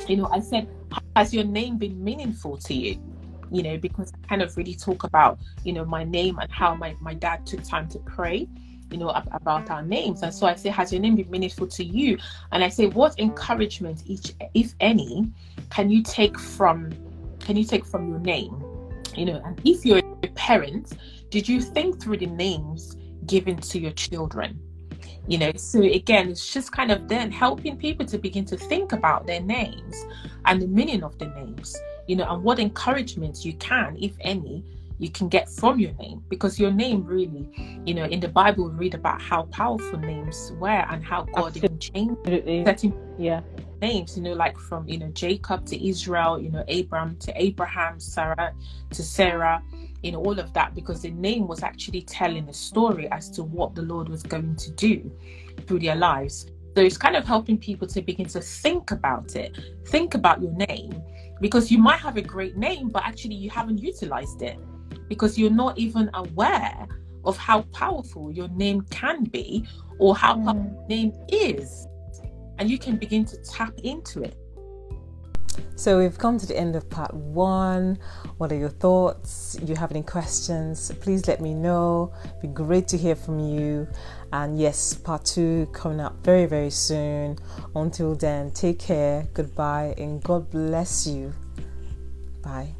You 0.06 0.18
know, 0.18 0.28
I 0.30 0.38
said, 0.38 0.68
Has 1.16 1.34
your 1.34 1.42
name 1.42 1.78
been 1.78 2.04
meaningful 2.04 2.56
to 2.58 2.74
you? 2.74 3.02
You 3.50 3.64
know, 3.64 3.76
because 3.76 4.12
I 4.14 4.28
kind 4.28 4.40
of 4.40 4.56
really 4.56 4.76
talk 4.76 5.02
about, 5.02 5.40
you 5.64 5.72
know, 5.72 5.84
my 5.84 6.04
name 6.04 6.38
and 6.38 6.48
how 6.48 6.76
my, 6.76 6.94
my 7.00 7.14
dad 7.14 7.44
took 7.44 7.64
time 7.64 7.88
to 7.88 7.98
pray 7.98 8.46
you 8.92 8.98
know, 8.98 9.08
about 9.08 9.68
our 9.68 9.82
names. 9.82 10.22
And 10.22 10.32
so 10.32 10.46
I 10.46 10.54
say, 10.54 10.68
has 10.68 10.92
your 10.92 11.00
name 11.00 11.16
been 11.16 11.28
meaningful 11.28 11.66
to 11.66 11.84
you? 11.84 12.18
And 12.52 12.62
I 12.62 12.68
say, 12.68 12.86
what 12.86 13.18
encouragement, 13.18 14.04
each, 14.06 14.32
if 14.52 14.76
any, 14.78 15.28
can 15.70 15.90
you 15.90 16.04
take 16.04 16.38
from, 16.38 16.92
can 17.40 17.56
you 17.56 17.64
take 17.64 17.84
from 17.84 18.08
your 18.08 18.20
name? 18.20 18.62
You 19.16 19.26
know, 19.26 19.42
and 19.44 19.60
if 19.64 19.84
you're 19.84 20.02
a 20.24 20.28
parent, 20.32 20.92
did 21.30 21.48
you 21.48 21.60
think 21.60 22.00
through 22.00 22.18
the 22.18 22.26
names 22.26 22.96
given 23.26 23.56
to 23.58 23.78
your 23.78 23.92
children? 23.92 24.58
You 25.26 25.38
know, 25.38 25.52
so 25.56 25.80
again, 25.82 26.28
it's 26.28 26.52
just 26.52 26.72
kind 26.72 26.90
of 26.90 27.08
then 27.08 27.30
helping 27.30 27.76
people 27.76 28.04
to 28.06 28.18
begin 28.18 28.44
to 28.46 28.56
think 28.56 28.92
about 28.92 29.26
their 29.26 29.40
names 29.40 30.04
and 30.44 30.60
the 30.60 30.66
meaning 30.66 31.02
of 31.02 31.18
the 31.18 31.26
names, 31.26 31.74
you 32.06 32.16
know, 32.16 32.26
and 32.28 32.42
what 32.42 32.58
encouragement 32.58 33.44
you 33.44 33.54
can, 33.54 33.96
if 33.98 34.12
any, 34.20 34.62
you 34.98 35.10
can 35.10 35.28
get 35.28 35.48
from 35.48 35.80
your 35.80 35.92
name. 35.94 36.22
Because 36.28 36.60
your 36.60 36.70
name 36.70 37.04
really 37.04 37.48
you 37.84 37.94
know 37.94 38.04
in 38.04 38.20
the 38.20 38.28
bible 38.28 38.68
we 38.68 38.74
read 38.74 38.94
about 38.94 39.20
how 39.20 39.42
powerful 39.44 39.98
names 39.98 40.52
were 40.58 40.84
and 40.90 41.04
how 41.04 41.22
god 41.34 41.56
even 41.56 41.78
changed 41.78 42.18
certain 42.24 42.94
yeah. 43.18 43.40
names 43.80 44.16
you 44.16 44.22
know 44.22 44.32
like 44.32 44.58
from 44.58 44.88
you 44.88 44.98
know 44.98 45.08
jacob 45.08 45.64
to 45.66 45.88
israel 45.88 46.40
you 46.40 46.50
know 46.50 46.64
abram 46.68 47.16
to 47.16 47.30
abraham 47.40 48.00
sarai 48.00 48.50
to 48.90 49.02
sarah 49.02 49.62
know 50.12 50.20
all 50.20 50.38
of 50.38 50.52
that 50.52 50.74
because 50.74 51.02
the 51.02 51.10
name 51.10 51.46
was 51.46 51.62
actually 51.62 52.02
telling 52.02 52.48
a 52.48 52.52
story 52.52 53.10
as 53.10 53.30
to 53.30 53.42
what 53.42 53.74
the 53.74 53.82
lord 53.82 54.08
was 54.08 54.22
going 54.22 54.54
to 54.56 54.70
do 54.72 55.10
through 55.66 55.78
their 55.78 55.96
lives 55.96 56.50
so 56.76 56.82
it's 56.82 56.98
kind 56.98 57.16
of 57.16 57.24
helping 57.24 57.56
people 57.56 57.86
to 57.86 58.02
begin 58.02 58.26
to 58.26 58.40
think 58.40 58.90
about 58.90 59.36
it 59.36 59.58
think 59.86 60.14
about 60.14 60.40
your 60.42 60.52
name 60.52 61.02
because 61.40 61.70
you 61.70 61.78
might 61.78 61.98
have 61.98 62.16
a 62.16 62.22
great 62.22 62.56
name 62.56 62.88
but 62.88 63.02
actually 63.04 63.34
you 63.34 63.50
haven't 63.50 63.78
utilized 63.78 64.42
it 64.42 64.58
because 65.08 65.38
you're 65.38 65.50
not 65.50 65.78
even 65.78 66.10
aware 66.14 66.86
of 67.24 67.36
how 67.36 67.62
powerful 67.72 68.30
your 68.32 68.48
name 68.48 68.82
can 68.90 69.24
be 69.24 69.66
or 69.98 70.14
how 70.14 70.34
mm. 70.34 70.44
powerful 70.44 70.76
your 70.78 70.88
name 70.88 71.12
is. 71.28 71.86
And 72.58 72.70
you 72.70 72.78
can 72.78 72.96
begin 72.96 73.24
to 73.26 73.36
tap 73.38 73.74
into 73.82 74.22
it. 74.22 74.36
So 75.76 75.98
we've 75.98 76.16
come 76.16 76.38
to 76.38 76.46
the 76.46 76.56
end 76.56 76.76
of 76.76 76.88
part 76.88 77.12
one. 77.14 77.98
What 78.38 78.52
are 78.52 78.56
your 78.56 78.68
thoughts? 78.68 79.58
You 79.62 79.74
have 79.76 79.90
any 79.90 80.02
questions? 80.02 80.92
Please 81.00 81.26
let 81.26 81.40
me 81.40 81.54
know. 81.54 82.12
It'd 82.24 82.42
be 82.42 82.48
great 82.48 82.88
to 82.88 82.96
hear 82.96 83.14
from 83.14 83.38
you. 83.38 83.88
And 84.32 84.58
yes, 84.58 84.94
part 84.94 85.24
two 85.24 85.68
coming 85.72 86.00
up 86.00 86.16
very, 86.24 86.46
very 86.46 86.70
soon. 86.70 87.38
Until 87.74 88.14
then, 88.14 88.50
take 88.50 88.78
care, 88.78 89.26
goodbye, 89.34 89.94
and 89.98 90.22
God 90.22 90.50
bless 90.50 91.06
you. 91.06 91.32
Bye. 92.42 92.74